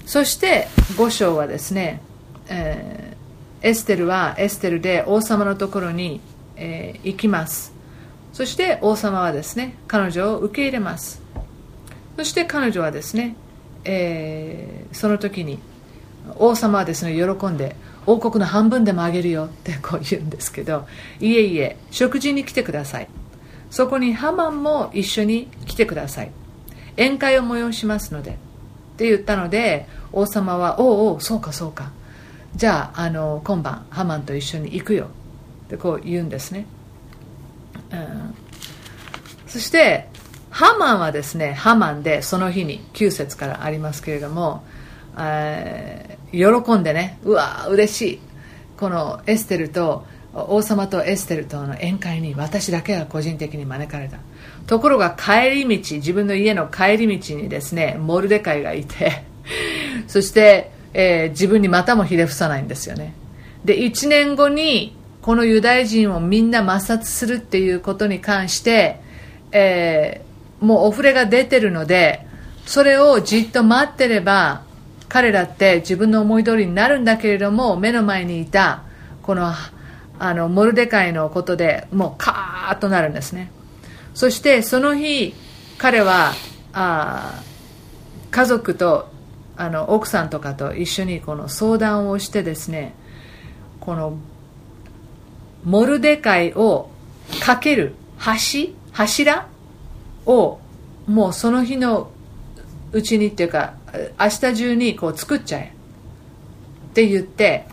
[0.05, 2.03] そして5章はですね、
[2.49, 3.19] えー
[3.61, 6.21] エステルはエステルで王様のところに、
[6.57, 7.73] えー、行きます。
[8.33, 11.21] そして王様はですね彼女を受け入れます。
[12.17, 13.35] そして彼女はですね、
[13.85, 15.59] えー、その時に
[16.37, 17.75] 王様はですね喜んで
[18.09, 20.87] 王国の半分でもあげるよってこう言うんですけど
[21.21, 23.09] いえいえ食事に来てください。
[23.71, 26.31] そこにハマンも一緒に来てください。
[26.97, 28.31] 宴会を催しますので。
[28.31, 28.35] っ
[28.97, 31.93] て言ったので王様はおうおうそうかそうか。
[32.57, 35.09] じゃああの今晩ハマンと一緒に行くよ。
[35.69, 36.65] ってこう言うんですね、
[37.93, 38.35] うん、
[39.47, 40.09] そして
[40.51, 44.65] ハマンはですねハマンでその日に9節からありますけれども、
[45.19, 48.21] えー、喜んでねうわ嬉しい。
[48.77, 54.19] このエステルと王様とエステルとの宴会に私だけが個人的に招かれた。
[54.67, 59.25] ところが帰り道自分の家の帰り道にですねモルデカイがいて
[60.07, 63.15] そして、えー、自分にまたもひれ伏さないんですよね。
[63.65, 69.01] で1年後にこのユダヤ人をみんな抹殺するっていうことに関して、
[69.51, 72.27] えー、もうお触れが出てるので
[72.67, 74.63] それをじっと待ってれば
[75.09, 78.83] 彼らって自分の思い通りになるんだけれども目の前にいた
[79.23, 79.53] この
[80.21, 83.51] あのモルデカイのことでもうカーッとなるんですね。
[84.15, 85.35] そしてその日
[85.79, 86.33] 彼は
[86.73, 87.41] あ
[88.31, 89.09] 家族と
[89.57, 92.95] あの奥さんとかと一緒にこの相談をしてですね
[93.81, 94.19] この
[95.65, 96.91] モルデカイを
[97.41, 97.95] かける
[98.25, 99.49] 橋柱
[100.27, 100.59] を
[101.07, 102.11] もうその日の
[102.93, 103.75] うちにっていうか
[104.19, 105.73] 明日中にこう作っちゃえ
[106.91, 107.67] って言って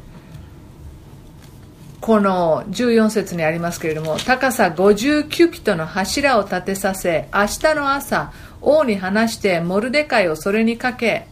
[2.01, 11.28] この14節にありますけれども高さ50キュピトの柱を立てさせ明日の朝王に話してモルデカイをそれにかけ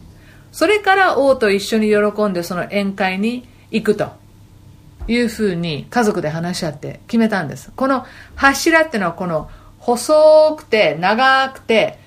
[0.50, 4.12] それから王と一緒に喜んでその宴会に行くと
[5.08, 7.72] いうふうに家族で話し合って決めたんです。
[7.76, 8.06] この
[8.36, 11.98] 柱っていうのはこの細くて長くて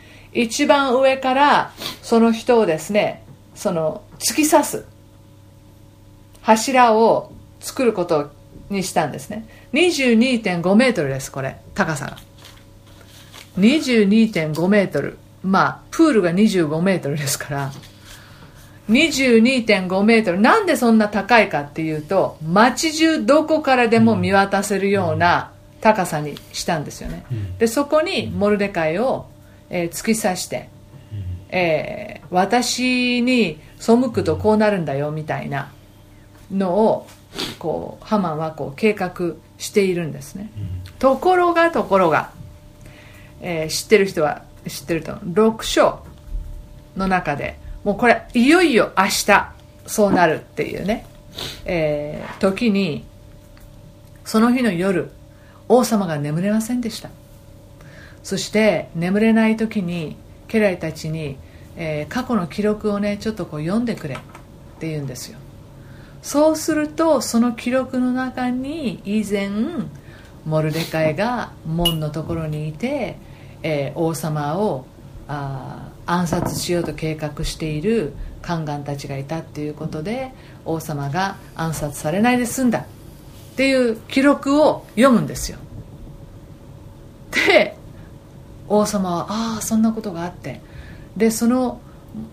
[0.42, 1.72] 一番上から
[2.02, 3.24] その人をですね
[3.56, 4.86] その突き刺す。
[6.42, 8.32] 柱を作ること
[8.70, 9.48] にしたんですね。
[9.74, 11.58] 22.5メートルですこれ。
[11.74, 12.18] 高さが。
[13.60, 15.18] 22.5メートル。
[15.44, 17.72] まあプールが25メートルですから。
[18.90, 20.40] 22.5メートル。
[20.40, 27.24] なんでそんな高いかっていうと街中どこからでも見渡せるような高さにしたんですよね、
[27.60, 29.28] でそこにモルデカイを、
[29.70, 30.70] えー、突き刺して、
[31.50, 35.72] えー、私に背くとこうなるんだよみたいな
[36.52, 37.08] のを
[37.60, 40.50] こうハマンはこう計画しているんですね、
[41.00, 42.32] ところがところが、
[43.42, 46.00] えー、知ってる人は知ってると6章
[46.96, 49.52] の中でもうこれいよいよ明日
[49.86, 51.06] そうなるっていうね、
[51.66, 53.06] えー、時に
[54.26, 55.10] その日の夜
[55.70, 57.10] 王様が眠れませんでした。
[58.28, 60.18] そして眠れない時に
[60.50, 61.38] 家来たちに、
[61.78, 64.20] えー、過去の記録をねちょっとこう読んでくれっ
[64.82, 65.40] て言うんですよ。
[66.22, 69.50] そうするとその記録の中に以前
[70.44, 73.18] モルデカイが門のところにいて、
[73.64, 74.86] えー、王様を
[75.30, 78.12] あ暗殺しようと計画している
[78.42, 80.34] 宦官たちがいたっていうことで
[80.66, 82.86] 王様が暗殺されないで済んだっ
[83.56, 85.60] ていう記録を読むんですよ。
[87.32, 87.78] で
[88.68, 90.62] 王様はああそんなことがあって。
[91.16, 91.80] でその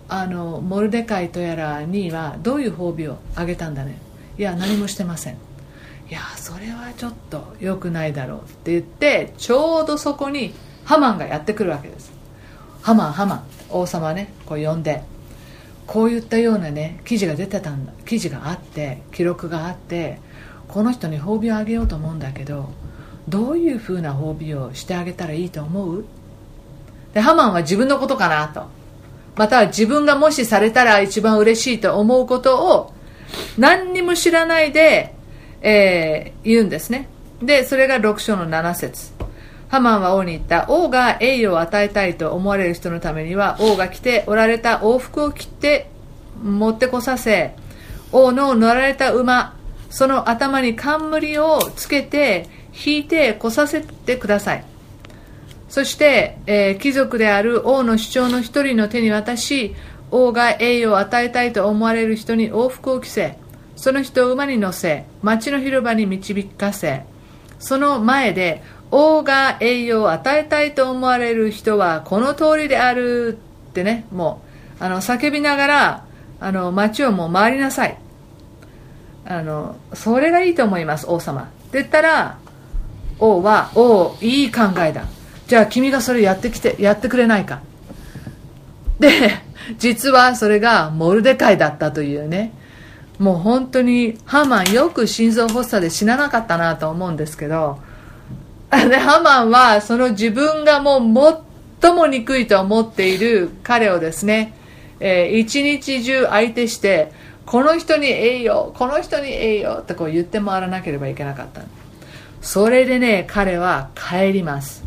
[0.09, 3.99] あのモルデカイとやらにはどういう褒美をあげたんだね。
[4.39, 5.35] いや何もしてません。
[5.35, 10.55] いやそれはちょっと良くないだろうって言ってちょうどそこに
[10.85, 12.13] ハマンがやってくるわけです。
[12.83, 13.45] ハマンハマン。
[13.71, 15.03] 王様ねこう呼んで。
[15.87, 17.93] こういったようなね記事が出てたんだ。
[18.07, 20.19] 記事があって記録があって
[20.69, 22.71] この人に褒美をあげようと思うんだけど
[23.29, 26.05] どういうふうな褒美をしてあげたらいいと思う？
[27.15, 28.67] でハマンは自分のことかなと。
[29.37, 32.93] または自分がもしされたら一番嬉しいと思うことを
[33.59, 35.15] 何にも知らないで、
[35.61, 37.09] えー、言うんですね。
[37.43, 39.13] でそれが6章の7節。
[39.69, 40.67] ハマンは王に言った。
[40.69, 45.91] 王が栄誉を与えたいと思われる人のためには王が着ておられた王服を着て
[46.43, 47.55] 持ってこさせ
[48.13, 49.57] 王の乗られた馬
[49.91, 52.49] その頭に冠をつけて
[52.85, 54.65] 引いてこさせてください。
[55.75, 59.75] そして、えー、貴族である王の主張の一人の手に渡し
[60.13, 63.37] 王が栄誉を与えたいと思われる人に王服を着せ
[63.75, 67.03] その人を馬に乗せ町の広場に導かせ
[67.59, 68.63] その前で
[68.93, 73.37] 王が栄誉を与えたいと思われる人はこの通りである
[73.71, 74.43] ってねも
[74.81, 76.07] うあの叫びながら
[76.39, 77.99] あの町をもう回りなさい。
[79.25, 81.43] あのそれがいいと思います王様。
[81.43, 82.39] って言ったら
[83.19, 85.09] 王は王いい考えだ。
[85.47, 87.61] じゃあ君がそれやってきてやってくれないか。
[88.99, 89.31] で
[89.79, 92.53] 実はそれがモルデカイだったというね。
[93.19, 97.79] もう本当にハマンよく心臓発作で死ななかったなと思うんですけど。
[98.71, 101.43] でハマンはその自分がもう
[101.81, 104.55] 最も憎いと思っている彼をですね、
[104.99, 107.13] えー、一日中相手して
[107.47, 111.63] この人に栄養この人に栄養ってこう言って回らなければいけなかった。
[112.41, 114.84] それでね彼は帰ります。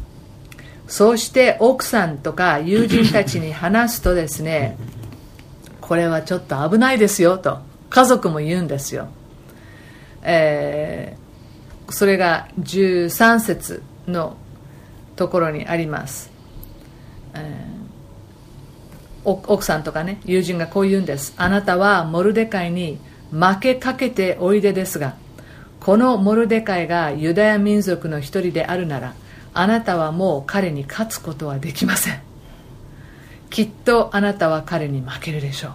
[0.88, 4.77] そして奥さんとか友人たちに話すとですね
[5.81, 7.59] これはちょっと危ないですよと
[7.89, 9.09] 家族も言うんですよ、
[10.21, 14.38] えー、それが13節の
[15.15, 16.31] ところにあります、
[17.33, 21.33] えー、奥さんとかね友人がこう言うんです。
[21.38, 22.99] あなたはモルデカイに
[23.31, 25.15] 負けかけておいでですが
[25.79, 29.13] このモルデカイがユダヤ民族の一人であるなら
[29.59, 32.21] あなたはもう彼に勝つことはできません。
[33.49, 35.69] きっとあなたは彼に負けるでしょ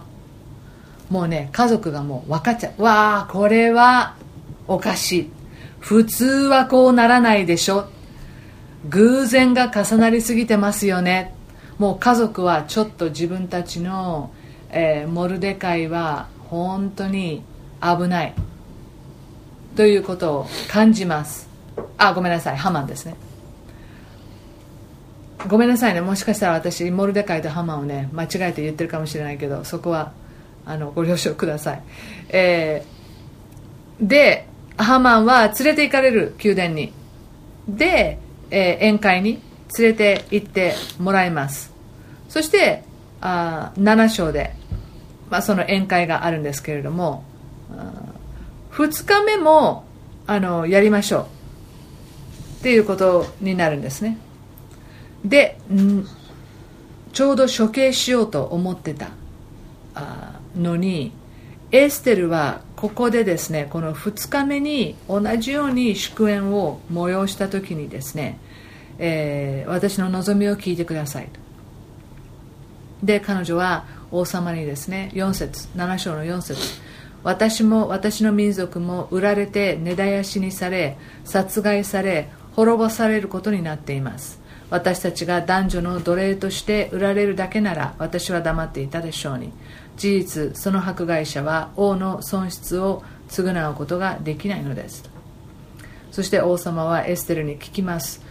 [1.09, 1.13] う。
[1.13, 2.81] もうね家族がもう分かっちゃう。
[2.81, 4.15] わあこれは
[4.69, 5.31] おかしい。
[5.81, 7.89] 普通はこうならないでしょ。
[8.87, 11.33] 偶然が重なりすぎてますよね。
[11.77, 14.31] もう家族はちょっと自分たちの、
[14.69, 17.43] えー、モルデカイは本当に
[17.81, 18.33] 危ない。
[19.75, 21.49] ということを感じます。
[21.97, 22.57] あごめんなさい。
[22.57, 23.15] ハマンですね。
[25.47, 26.01] ごめんなさいね。
[26.01, 30.13] もしかしたら私モルデカイとハマンをね間違えて言ってるかもしれないけどそこは
[30.65, 31.83] あのご了承ください、
[32.29, 36.93] えー、でハマンは連れて行かれる宮殿に。
[37.67, 38.19] で、
[38.51, 39.41] えー、宴会に
[39.77, 41.73] 連れて行ってもらいます。
[42.29, 42.83] そして
[43.21, 44.53] あ7章で、
[45.29, 47.23] まあ、その宴会があるんですけれども
[48.71, 49.85] 2日目も
[50.27, 51.27] あのやりましょう。
[52.59, 54.17] っていうことになるんですね。
[55.23, 55.57] で
[57.13, 59.11] ちょうど処刑しようと思ってた
[60.57, 61.11] のに
[61.71, 68.37] エステルはここでですねこの2日目に同じように祝宴を催した時にですね、
[68.99, 71.39] えー、私の望みを聞いてくださいと。
[73.01, 76.61] で彼女は王様にですね4節7章の4節
[77.23, 84.42] 私も私の民族も売られて根絶やしにされ殺害され滅ぼされることになっています。
[84.73, 89.51] 私たちが男女の奴隷として売られるだけなら私は黙っていたでしょうに。
[89.97, 95.07] 事実その迫害者は王の損失を償うことができないのです。
[96.09, 98.23] そして王様はエステルに聞きます。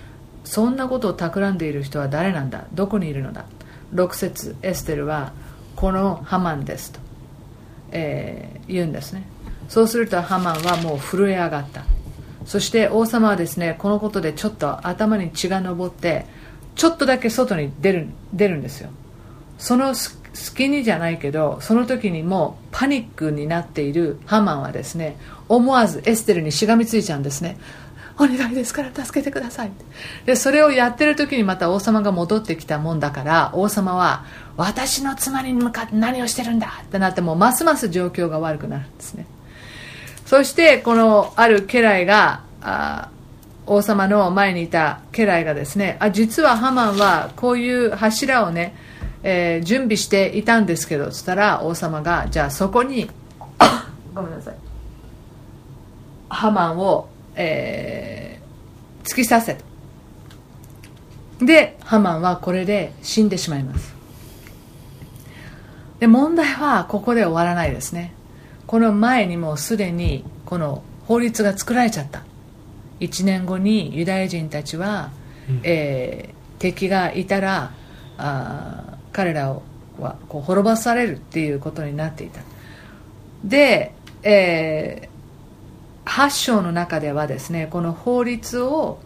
[0.42, 2.64] そんなことを企んでいる人は誰なんだ？
[2.74, 3.44] どこにいるのだ
[3.94, 5.32] ？6節エステルは
[5.76, 6.98] このハマンですと
[7.92, 9.22] えー、言うんですね。
[9.68, 11.84] そうするとハマンはもう震え上がった。
[12.46, 16.26] そして王様はですねこのことでちょっと頭に血が上って
[16.74, 18.90] ちょっとだけ外に出る出るんですよ。
[19.58, 25.16] その隙にじゃないけどその時にもうパニックになっているハマンはですね
[25.48, 27.58] 思わずエステルにしがみついちゃうんですね。
[28.18, 29.72] お願いですから助けてください。
[30.26, 34.24] でそれをやってる時にまた王様が戻ってきたもんだから王様は
[34.56, 39.26] 私の妻に向かって何をしてるんだってなってもますます状況が悪くなるんですね。
[40.32, 43.10] そしてこのある家来があ
[43.66, 48.74] 王様の前にいた家来がですねあ実はハマンはこういう柱をね、
[49.22, 53.10] えー、準備していたんですけどそしたら王様がじゃあそこに
[54.14, 54.54] ごめんなさい。
[56.30, 59.54] ハマンをえー、突き刺せ
[61.40, 61.44] と。
[61.44, 63.94] でハマンはこれで死んでしまいます。
[66.00, 68.14] で問題はここで終わらないですね。
[68.72, 72.22] この前にもすでにこの法律が作られちゃった。
[73.00, 75.10] 1年後にユダヤ人たちは、
[75.46, 77.74] うん、えー、敵がいたら
[78.16, 79.58] あ彼ら
[79.98, 82.40] はこう滅ぼされるっていうことになっていた。
[83.44, 83.92] で、
[84.22, 85.10] え
[86.06, 89.00] 8章の中ではですねこの法律を、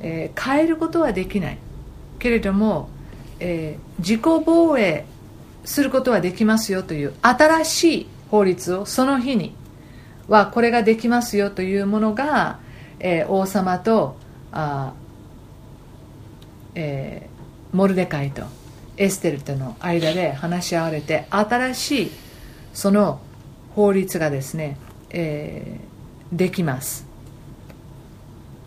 [0.00, 1.58] えー、変えることはできない。
[2.18, 2.90] けれども、
[3.40, 5.06] えー、自己防衛
[5.64, 9.54] することはできますよという新しい法律をその日に
[10.26, 12.60] はこれができますよというものが、
[12.98, 14.16] えー、王様と
[14.50, 14.94] あ、
[16.74, 18.44] えー、モルデカイと
[18.96, 22.10] エステルとの間で話し合われて新しい
[22.72, 23.20] その
[23.74, 24.78] 法律がですね、
[25.10, 27.06] えー、できます。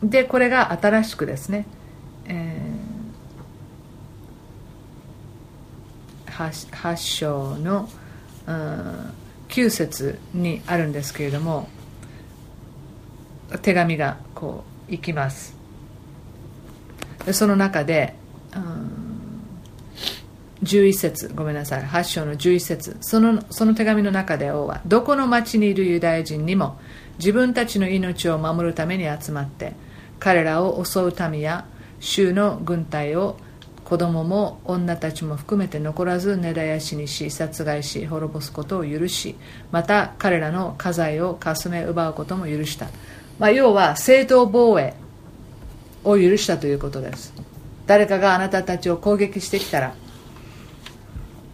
[0.03, 1.65] でこれが新しくですね、
[2.27, 7.89] えー、8, 章の、
[8.45, 9.24] うん、
[9.55, 11.69] 9節にあるんですけれども
[13.61, 15.55] 手紙がこういきます。
[17.31, 18.15] その中で、
[18.53, 18.91] うん、
[20.61, 21.83] 11節ごめんなさい。
[21.83, 22.97] 8章の11節。
[22.99, 26.77] そのその手紙の中で王はどこの町にいるユダヤ人にも
[27.17, 29.71] 自分たちの命を守るために集まって
[30.19, 31.65] 彼らを襲う民や
[32.01, 33.37] 州の軍隊を
[33.85, 39.35] 子供も女たちも含めて残らず根絶やしにし殺害し滅ぼすことを許し
[39.71, 42.87] また彼らの家財をかすめ奪うことも許した、
[43.37, 44.95] まあ、要は正当防衛
[46.03, 47.33] を許したということです。
[47.87, 49.95] 誰かがあなたたちを攻撃してきたら。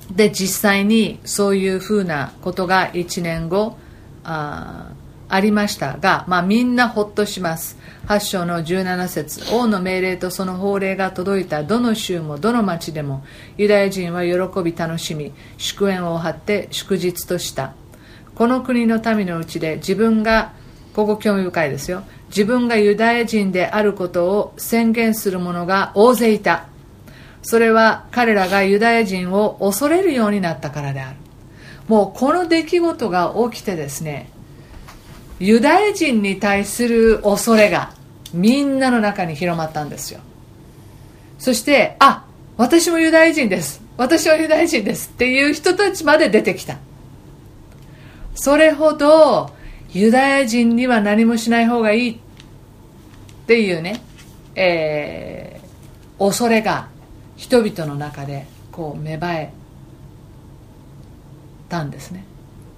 [0.09, 3.77] で実際にそういうふうなことが1年後
[4.25, 4.91] あ
[5.29, 7.77] ありましたが、まあ、みんなほっとします。
[8.11, 13.23] 8章の17節王の命令とその法令が届いたどの州もどの町でも
[13.55, 17.73] ユダヤ人は喜び楽しみ祝宴を張って祝日とした。
[18.35, 20.51] この国の民のうちで自分が
[20.93, 22.03] ここ興味深いですよ。
[22.27, 26.65] 自分がユダヤ人であることを宣言する者が大勢いた。
[27.43, 31.17] それは彼らがユダヤ人を恐れるようになったからである。
[31.87, 34.29] もうこの出来事が起きてですね
[35.39, 37.93] ユダヤ人に対する恐れが
[38.33, 40.21] みんなの中に広まったんですよ。
[41.39, 42.25] そしてあ
[42.57, 43.81] 私もユダヤ人です。
[43.97, 46.77] 私はユダヤ人ですっていう人たちまで出てきた。
[48.35, 49.51] それほど
[49.93, 52.17] ユダヤ人には何もしない方がいいっ
[53.47, 54.01] ていうね、
[54.55, 56.87] えー、恐れが
[57.35, 59.53] 人々の中でこう芽生え
[61.67, 62.23] たんですね。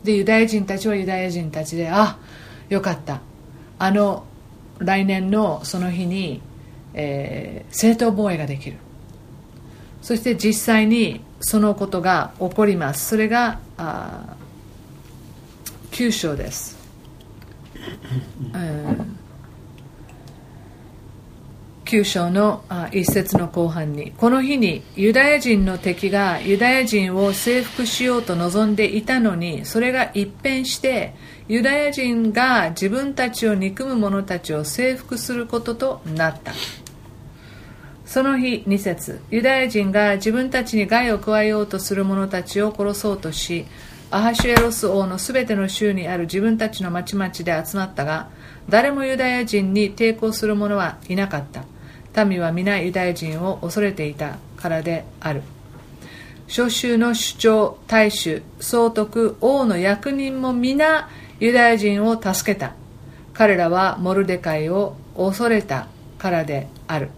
[0.04, 2.18] でユダヤ人たちはユダヤ人たちであ
[2.70, 3.22] よかった。
[3.80, 4.26] あの
[4.80, 6.42] 来年のその日に、
[6.94, 8.78] えー、正当防衛ができる。
[10.02, 13.08] そして実際にそのことが起こります。
[13.10, 14.36] それがあ
[15.92, 16.76] 9章です、
[18.54, 19.18] うん
[21.86, 31.14] 9章の一節の後半にこの日にユダヤ人の敵がユダヤ人を征服しようと望んでいたのにそれが一変して
[31.50, 36.54] ユダヤ人が自分たちを憎む者たちを征服することとなった。
[38.06, 39.20] その日2節。
[39.30, 43.66] ユダヤ人が自分たちに害を加えようとする者たちを殺そうとし
[44.12, 48.30] アハシュエロス王のすべての州にある自分たちの町々で集まったが
[48.70, 52.26] 誰もユダヤ人に抵抗する者はいなかった。
[52.26, 55.42] 民は皆ユダヤ人を恐れていたからである。
[56.48, 61.10] 召集の主張大衆総督王の役人も皆
[61.44, 62.72] ユダヤ人を助けた。
[63.34, 65.88] 彼らはモルデカイを恐れた
[66.18, 67.10] からである。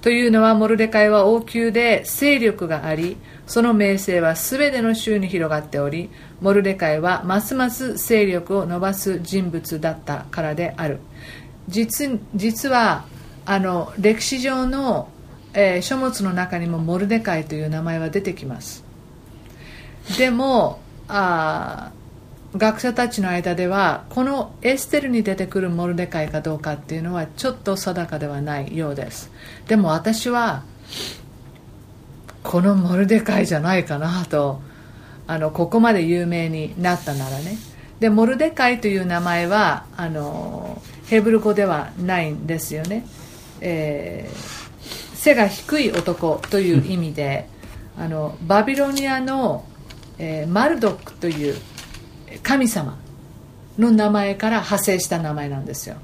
[0.00, 3.16] というのはモルデカイは王宮で勢力があり
[3.46, 6.10] その名声は全ての州に広がっており
[6.40, 10.98] モルデカイはますます勢力を伸ばす人物だったからである。
[11.68, 13.04] 実実は
[13.46, 15.08] あの歴史上の、
[15.54, 18.84] えー、書物の中にもモルデカイという名前は出てきます。
[20.18, 21.92] でもあ
[22.56, 29.30] 学者たちの間ではこのエステルに出てくるモルデカイかどうかっていうのはちょっと定かではないようです。
[29.68, 30.64] でも私は
[32.42, 34.60] このモルデカイじゃないかなと
[35.26, 37.56] あのここまで有名になったならね。
[38.00, 43.06] でモルデカイという名前はあのヘブル語ではないんですよね。
[43.60, 47.48] えー、背が低い男という意味で、
[47.96, 49.64] あのバビロニアの、
[50.18, 51.56] えー、マルドックという
[52.42, 52.98] 神様
[53.78, 55.96] の名前から派生した名前なんですよ。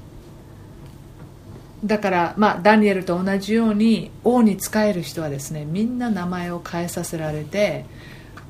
[1.83, 7.85] だから、まあ、ダニエルと同じように王に仕える人はですねみんな名前を変えさせられて、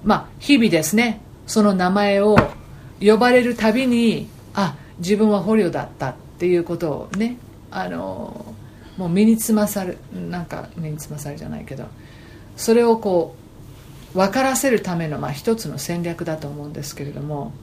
[0.04, 2.38] まあ、日々ですねその名前を
[3.00, 7.38] 呼ばれるたびにあ自分は捕虜だったっていうことをね
[7.70, 8.56] あの
[8.98, 11.86] もう身につまさるなんか身につまさるじゃないけど
[12.58, 13.36] それをこ
[14.14, 17.54] う分からせるための、まあ、一つの戦略だと思うんですけれども、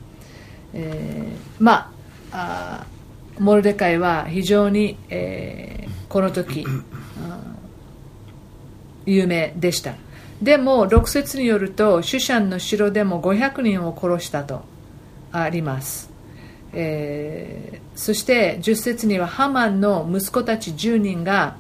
[0.79, 1.91] えー、ま
[2.33, 2.87] あ
[3.39, 6.67] モルデカイは非常に、えー、この時
[9.07, 9.95] 有名でした。
[10.43, 14.65] でも6節によるとシュシャンの城でも500人を殺したと
[15.33, 16.11] あります。
[16.75, 21.57] えー、そして10節にはハマンの息子たち10人が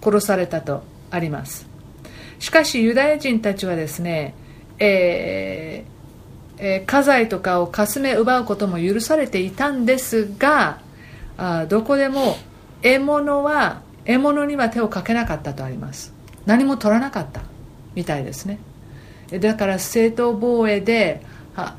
[0.00, 1.68] 殺されたとあります。
[2.38, 4.34] しかしユダヤ人たちはですね、
[4.78, 5.84] え
[6.62, 10.78] えー、家財とかをかすめ奪うことも許されていたんですが
[11.38, 12.36] あどこでも
[12.82, 16.12] 獲物は獲物には手をかけなかったとあります。
[16.46, 17.42] 何も取らなかった。
[17.94, 18.58] みたいですね。
[19.30, 21.22] だから正当防衛で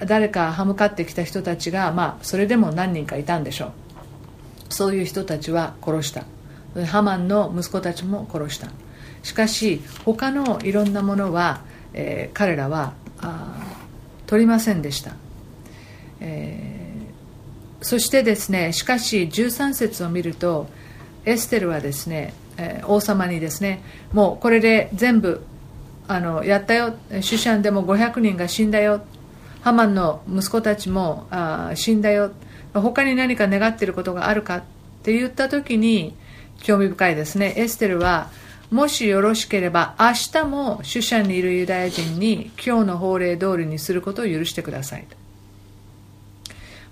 [0.05, 3.71] 誰か歯向かってきた人たちが、まあ、それでも何人かいたんでしょう。
[4.69, 6.25] そういう人たちは殺した。
[6.86, 8.67] ハマンの息子たちも殺した。
[9.23, 11.61] しかし他のいろんなものは、
[11.93, 13.80] えー、彼らはあ
[14.32, 15.11] 取りませんでした、
[16.21, 20.67] えー、そしてですねしかし13節を見ると
[21.25, 23.82] エステルはですねえー、王様にですね
[24.13, 25.41] もうこれで全部
[26.07, 26.95] あのやったよ。
[27.21, 29.01] シュシャンでも500人が死んだよ。
[29.61, 32.32] ハマンの息子たちもあ死んだよ。
[32.73, 34.63] 他に何か願っていることがあるかっ
[35.03, 36.13] て言った時に
[36.61, 37.53] 興味深いですね。
[37.55, 38.29] エステルは
[38.72, 45.05] もしよろしければ明日もシュシャンにいるユダヤ人に今日の法令通りにすることを許してください。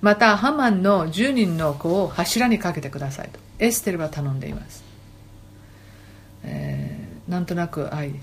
[0.01, 4.83] またハマンの10人の子を柱にかけてくださいとエステルは頼んでいます、
[6.43, 8.15] えー、なんとなく愛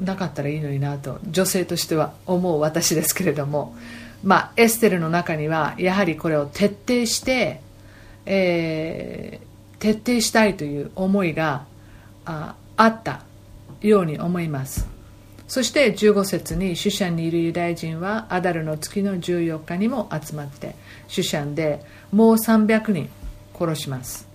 [0.00, 3.76] なかったらいいのになと女性としては思う私ですけれども、
[4.24, 7.60] まあ、エステルの中にはやはりこれを徹底して、
[8.26, 11.66] えー、徹底したいという思いが
[12.24, 13.22] ああった
[13.80, 14.88] ように思います。
[15.48, 20.74] そして15節にシュシャンにいるユダヤ人はアダルの月の14日にも集まって
[21.08, 23.10] シュシャンでもう300人
[23.58, 24.26] 殺します。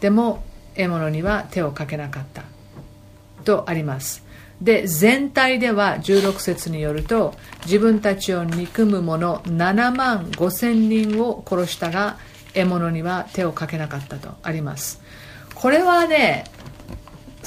[0.00, 2.44] でも獲物には手をかけなかった。
[3.44, 4.24] とあります。
[4.60, 7.34] で全体では16節によると
[7.66, 12.16] 自分たちを憎む者7万5千人を殺したが
[12.54, 15.02] 獲物には手をかけなかったとあります。
[15.54, 16.44] これはね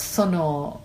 [0.03, 0.81] その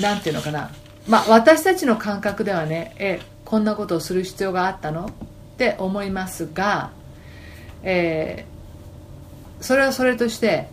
[0.00, 0.70] なんていうのかな。
[1.06, 5.06] まあ私たちの感覚ではねえこんなことをする必要があったの？
[5.06, 5.10] っ
[5.56, 6.90] て思いますが、
[7.82, 10.68] えー、それはそれとして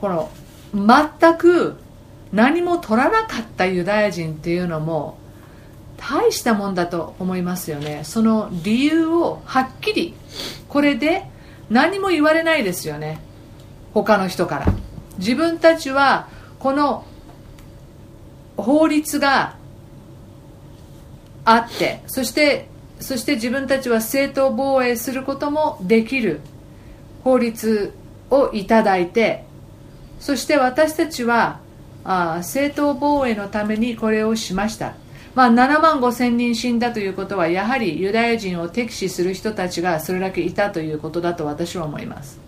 [0.00, 0.30] この
[0.72, 1.76] 全く
[2.32, 5.18] 何も取らなかったユダヤ人っていうのも
[5.98, 8.02] 大したもんだと思いますよね。
[8.04, 10.14] その理由をはっきり
[10.68, 11.24] これで
[11.68, 13.20] 何も言われないですよね。
[13.92, 14.72] 他の人から。
[15.20, 17.04] 自分たちはこの
[18.56, 19.54] 法律が
[21.44, 22.68] あってそして
[23.00, 26.40] そして自分たちは正当防衛することもできる
[27.24, 27.94] 法律
[28.30, 29.44] をいただいて
[30.18, 31.60] そして私たちは
[32.04, 34.94] あ正当防衛のためにこれをしました、
[35.34, 42.38] まあ、7万5千人死んだということはやはりユダヤ人を敵視する人たちがそれだけいたということだと私は思います、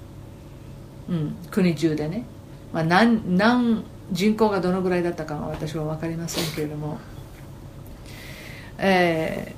[1.09, 2.25] うん、国中でね、
[2.73, 6.99] まあ何、何人口がどのぐらいだったかは私は分かりませんけれども、
[8.79, 9.55] え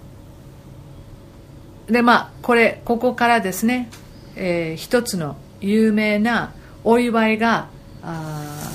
[1.89, 3.91] ー、でまあこれここからですね、
[4.37, 6.53] えー、一つの有名な
[6.85, 7.69] お祝いが
[8.03, 8.71] あ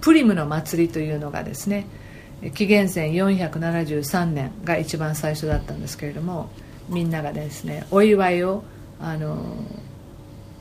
[0.00, 1.86] プリムの祭りというのがですね
[2.54, 6.50] 紀元前473年が一番最初だったんですけれども
[6.88, 8.64] みんながですねお祝いを
[8.98, 9.56] あの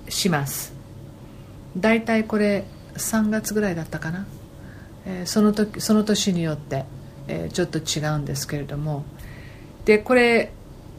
[0.07, 0.78] します。
[1.79, 2.65] 大体これ
[2.95, 4.25] 3月ぐらいだったかな、
[5.05, 6.85] えー、その時その年によって、
[7.27, 9.03] えー、ちょっと違うんですけれども。
[9.85, 10.51] でこれ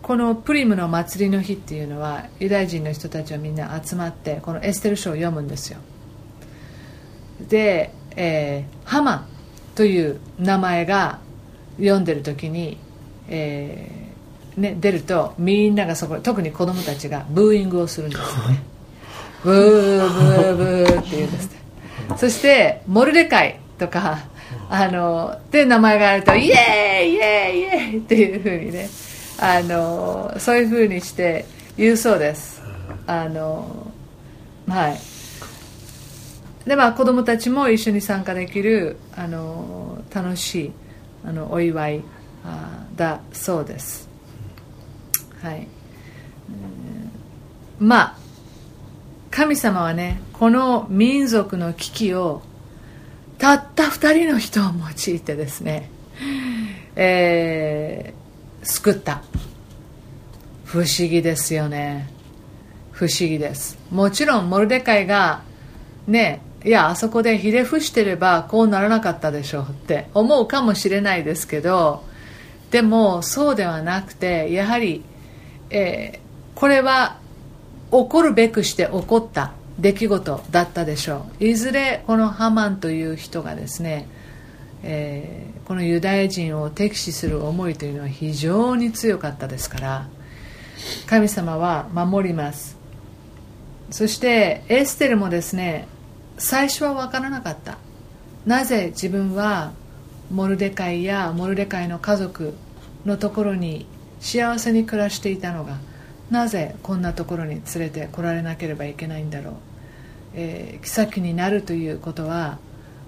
[0.02, 5.78] このプリムの祭りの日っていうのはユダヤ人の人たちはみんな集まってこのエステル書を読むんですよ。
[7.48, 9.26] でえー、ハマ
[9.74, 11.20] という名前が
[11.76, 12.78] 読んでる時に、
[13.28, 18.62] えーね、出るとみんながそこ特に子供たちがブーイングをするんですよね。
[19.42, 21.50] ブーブーブーって言うんです
[22.16, 24.18] そしてモルデカイとか
[24.68, 28.88] あのって名前があるとイエーイイエーイイエーイっていうふうにね
[29.40, 32.62] あのそういうふうにして言うそうです。
[33.06, 33.90] あの
[34.68, 35.00] はい。
[36.68, 40.72] でまあ子供たちも一緒に参加できるあの楽しい
[41.24, 42.02] あのお祝い
[42.44, 44.08] あだそうです。
[45.42, 45.66] はい、
[47.78, 48.16] まあ
[49.30, 52.42] 神様はねこの民族の危機を
[53.38, 55.90] たった2人の人を用いてですね、
[56.94, 59.22] えー、救った。
[60.64, 62.08] 不思議ですよね。
[62.92, 63.78] 不思議です。
[63.90, 65.42] もちろんモルデカイが
[66.06, 72.04] ねいやあそこでひれ伏してればこうならなかったでしょうって思うかもしれないですけど
[72.70, 75.02] でもそうではなくてやはり、
[75.70, 77.18] えー、これは
[77.90, 81.44] 起こるべくして起こった出来事だったでしょう。
[81.44, 84.06] いずれこのハマンという人がですね、
[84.82, 90.08] えー、このユダヤ人を敵視する思いというのは非常に強かったですから
[91.06, 92.78] 神様は守ります。
[93.90, 95.88] そしてエステルもですね
[96.38, 97.78] 最初は分からなかった。
[98.46, 99.72] なぜ自分は
[100.30, 102.54] モルデカイやモルデカイの家族
[103.04, 103.86] のところに
[104.20, 105.78] 幸せに暮らしていたのが
[106.30, 109.54] なぜこんなところに連れてこられなければいけないんだろう、
[110.34, 112.58] えー、妃になるということは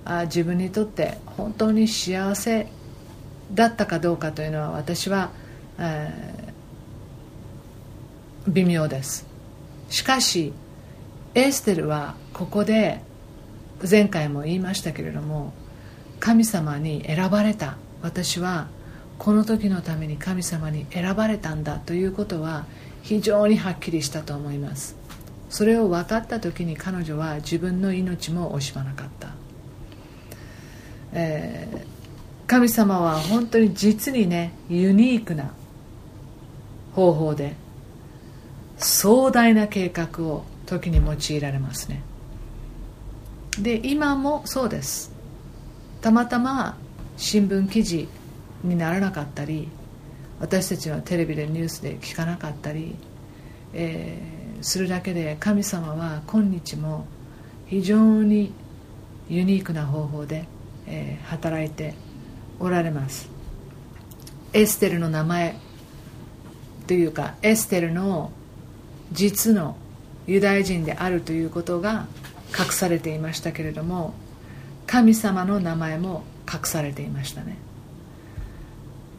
[0.05, 2.67] あ自分にとって本当に幸せ
[3.53, 5.31] だったかどうかというのは私は、
[5.79, 9.27] えー、微妙です。
[9.89, 10.53] しかし
[11.35, 13.01] エステルはここで
[13.89, 15.53] 前回も言いましたけれども
[16.19, 17.77] 神様に選ばれた。
[18.03, 18.69] 私は
[19.19, 22.67] この時のために神様に選ばれたんだということは
[23.03, 24.97] 非常にはっきりしたと思います。
[25.51, 29.29] それを分かった時に彼女は自分の命も惜しまなかった、
[31.13, 35.53] えー、神様は本当に実にねユニークな
[36.95, 37.55] 方法で
[38.79, 42.03] 壮大な計画を時に用いられますね。
[43.61, 45.13] で今もそうです。
[46.01, 46.79] たまたま
[47.19, 48.09] 新聞記事
[48.65, 49.69] にならなかったり
[50.43, 52.97] 私たちはテレビでニュースで聞かなかったり、
[53.73, 57.07] えー、するだけで神様は今日も
[57.69, 58.53] 非常に
[59.29, 60.47] ユニークな方法で、
[60.89, 61.95] えー、働いて
[62.59, 63.31] おられます。
[64.53, 65.55] エステルの名前
[66.89, 68.33] というかエステルの
[69.13, 69.77] 実の
[70.27, 72.09] ユダヤ人であるということが
[72.49, 74.13] 隠されていましたけれども
[74.89, 77.57] 神様の名前も隠されていましたね。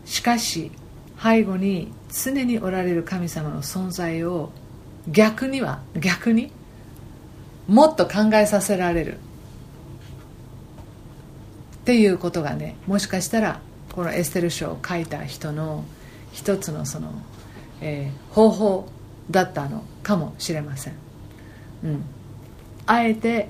[0.03, 0.69] しかし
[1.21, 4.51] 背後に常におられる神様の存在を
[5.07, 6.51] 逆には逆に
[7.67, 9.17] もっと考えさせられる。
[11.75, 13.59] っていうことがねもしかしたら
[13.91, 15.83] このエステル書を書いた人の
[16.31, 17.11] 一つのその、
[17.81, 18.89] えー、方法
[19.29, 20.93] だったのかもしれません、
[21.83, 22.03] うん、
[22.85, 23.49] あえて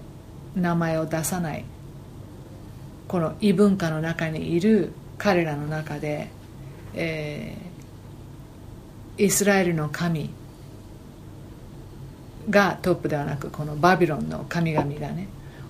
[0.55, 1.65] 名前を出さない。
[3.07, 6.29] この異文化の中にいる彼らの中で、
[6.95, 10.29] えー、イスラエルの神
[12.49, 15.27] がトップではなくこのバビロンの神々がね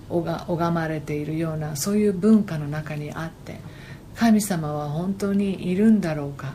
[0.08, 3.60] 拝まれているようなそういう文化の中にあって
[4.14, 6.54] 神様は本当にいるんだろうか、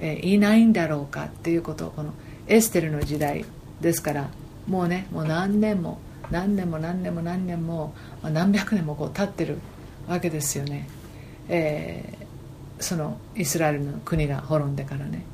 [0.00, 2.12] えー、いないんだろうかっていうことをこの
[2.46, 3.44] エステルの時代
[3.80, 4.28] ですから
[4.68, 5.98] もうねもう何年も
[6.30, 9.58] 何年も何年も何年も何百年もこう経ってる
[10.08, 10.88] わけですよね、
[11.48, 12.13] え、
[12.80, 15.24] そのイスラエルの国が滅んでからね。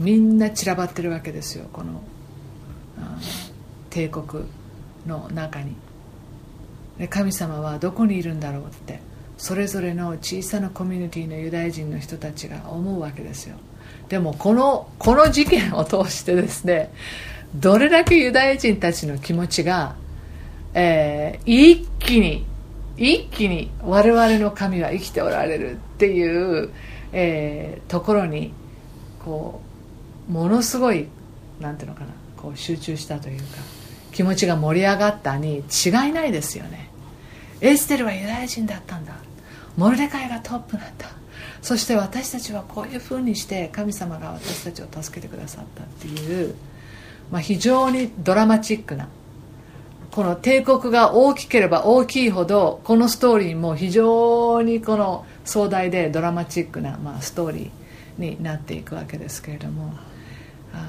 [0.00, 2.02] みんな散らばってるわけですよこの
[3.90, 4.44] 帝国
[5.06, 5.74] の中に。
[6.98, 9.00] で神様はどこにいるんだろうって
[9.38, 13.56] それぞれの小さなコミュニティのユダヤ人の人たちが思うわけですよ。
[14.08, 16.92] でもこのこの事件を通してですね
[17.54, 19.96] どれだけユダヤ人たちの気持ちが、
[20.74, 22.46] えー、一気に
[22.96, 26.70] 一気に我々の神は生きておられるっていう、
[27.12, 28.52] えー、ところに
[29.24, 29.60] こ
[30.28, 31.08] うものすごい
[31.60, 33.44] なんていうのかなこう集中したというか
[34.12, 36.90] 気持ちが盛り上がったに違いないですよね。
[37.60, 39.14] エステルはユダヤ人だったんだ。
[39.76, 41.06] モルデカイがトップなんだ。
[41.62, 46.54] そして私たちはこういうふうにして神様が私たちを助けてくださったっていう、
[47.30, 49.08] まあ、非常にドラマチックな
[50.12, 59.94] この帝国が大きければ大きいほどこのストーリーも非常にこの壮大でドラマチックな、まあ、ストーリーになっていくわけですけれども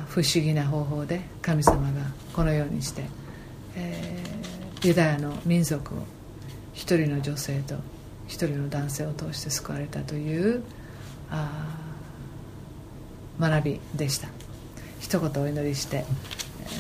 [0.09, 2.01] 不思議な方法で神様が
[2.34, 3.03] このようにして、
[3.78, 5.99] えー、ユダヤの民族を
[6.74, 7.76] 一人の女性と
[8.28, 10.63] 一人の男性を通して救われたという
[11.32, 11.78] あ
[13.39, 14.28] 学びでした。
[14.99, 16.05] 一言お祈りして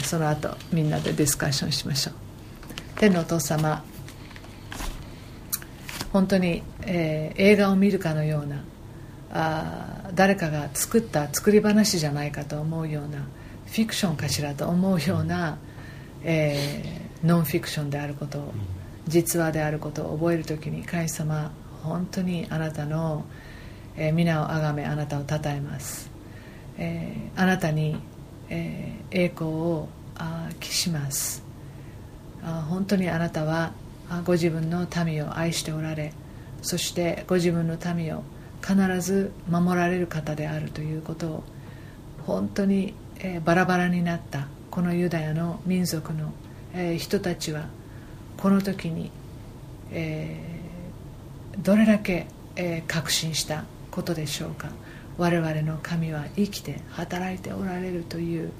[0.03, 2.22] その後みんなでディスカッションしましょう。
[3.03, 3.83] 天のお父様
[6.13, 8.63] 本当に、えー、映画を見るかのような
[9.29, 13.27] あ誰かが作った作り話じゃないかと思うような
[13.65, 15.57] フィクションかしらと思うような、
[16.23, 18.53] えー、ノンフィクションであることを
[19.05, 21.51] 実話であることを覚える時に神様
[21.81, 23.25] 本当にあなたの、
[23.97, 26.09] えー、皆をあがめあなたをたたえます、
[26.77, 27.97] えー、あなたに、
[28.47, 31.52] えー、栄光をあ期します。
[32.43, 33.71] 本当にあなたは
[34.25, 36.13] ご自分の民を愛しておられ
[36.61, 38.23] そしてご自分の民を
[38.61, 41.43] 必ず守られる方であるということを
[42.25, 42.93] 本当に、
[43.43, 46.33] バラバラになったこのユダヤの民族の、
[46.97, 47.65] 人たちは
[48.37, 49.11] この時に、
[51.61, 52.27] どれだけ、
[52.87, 54.69] 確信したことでしょうか。
[55.17, 58.51] 我々の神は生きて働いておられるという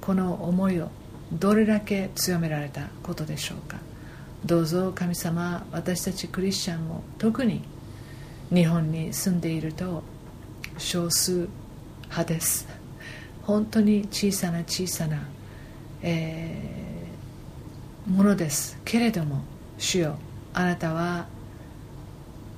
[0.00, 0.90] この思いを
[1.32, 3.78] どれだけ強められたことでしょうか？
[4.44, 7.62] どうぞ神様私たちクリスチャンも特に
[8.52, 10.02] 日本に住んでいると
[10.78, 11.48] 少数
[12.04, 12.68] 派です。
[13.42, 15.22] 本当に小さな小さな、
[16.02, 16.92] えー
[18.10, 18.76] ものです。
[18.84, 19.44] けれども
[19.78, 20.16] 主よ
[20.54, 21.28] あなたは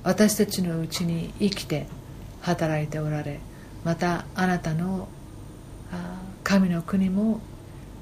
[0.03, 1.85] 私たちのうちに生きて
[2.41, 3.39] 働いておられ
[3.83, 5.07] またあなたの
[6.43, 7.41] 神の国も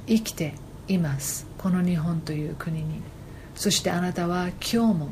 [0.08, 0.56] 生きて
[0.88, 1.48] います。
[1.58, 3.02] この日本という国に。
[3.56, 5.10] そしてあなたは今日も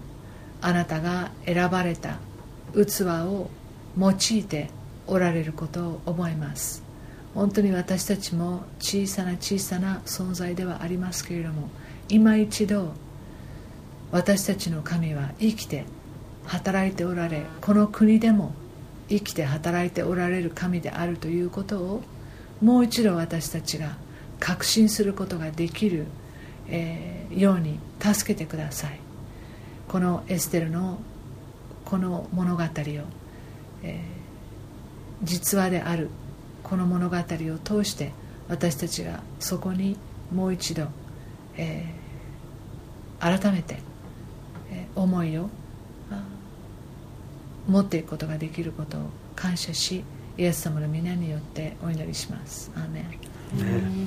[0.62, 2.20] あなたが選ばれた。
[2.74, 3.50] 器を
[3.98, 4.70] 用いて
[5.08, 6.92] おられることを思います。
[7.34, 11.70] 本当に私たちも小さな小さな存在ではありますけれども
[12.10, 12.94] 今一度
[14.12, 15.86] 私たちの神は生きて
[16.46, 18.54] 働いておられこの国でも
[19.08, 22.02] 生きて働いておられる神であるということを
[22.62, 23.98] もう一度私たちが
[24.42, 26.08] 確信することができる、
[26.68, 29.00] えー、ように助けてください
[29.88, 31.00] このエステルの
[31.86, 32.68] この物語を、
[33.84, 34.00] えー、
[35.24, 36.10] 実話である
[36.64, 38.12] この物語を通して
[38.50, 39.96] 私たちがそこに
[40.34, 40.88] もう一度、
[41.56, 43.78] えー、改めて、
[44.72, 45.50] えー、思いを
[47.68, 49.02] 持っていくことができることを
[49.36, 50.04] 感謝し
[50.38, 52.72] イエス様の皆によってお祈りします。
[52.76, 53.21] アーメン
[53.54, 54.02] ね。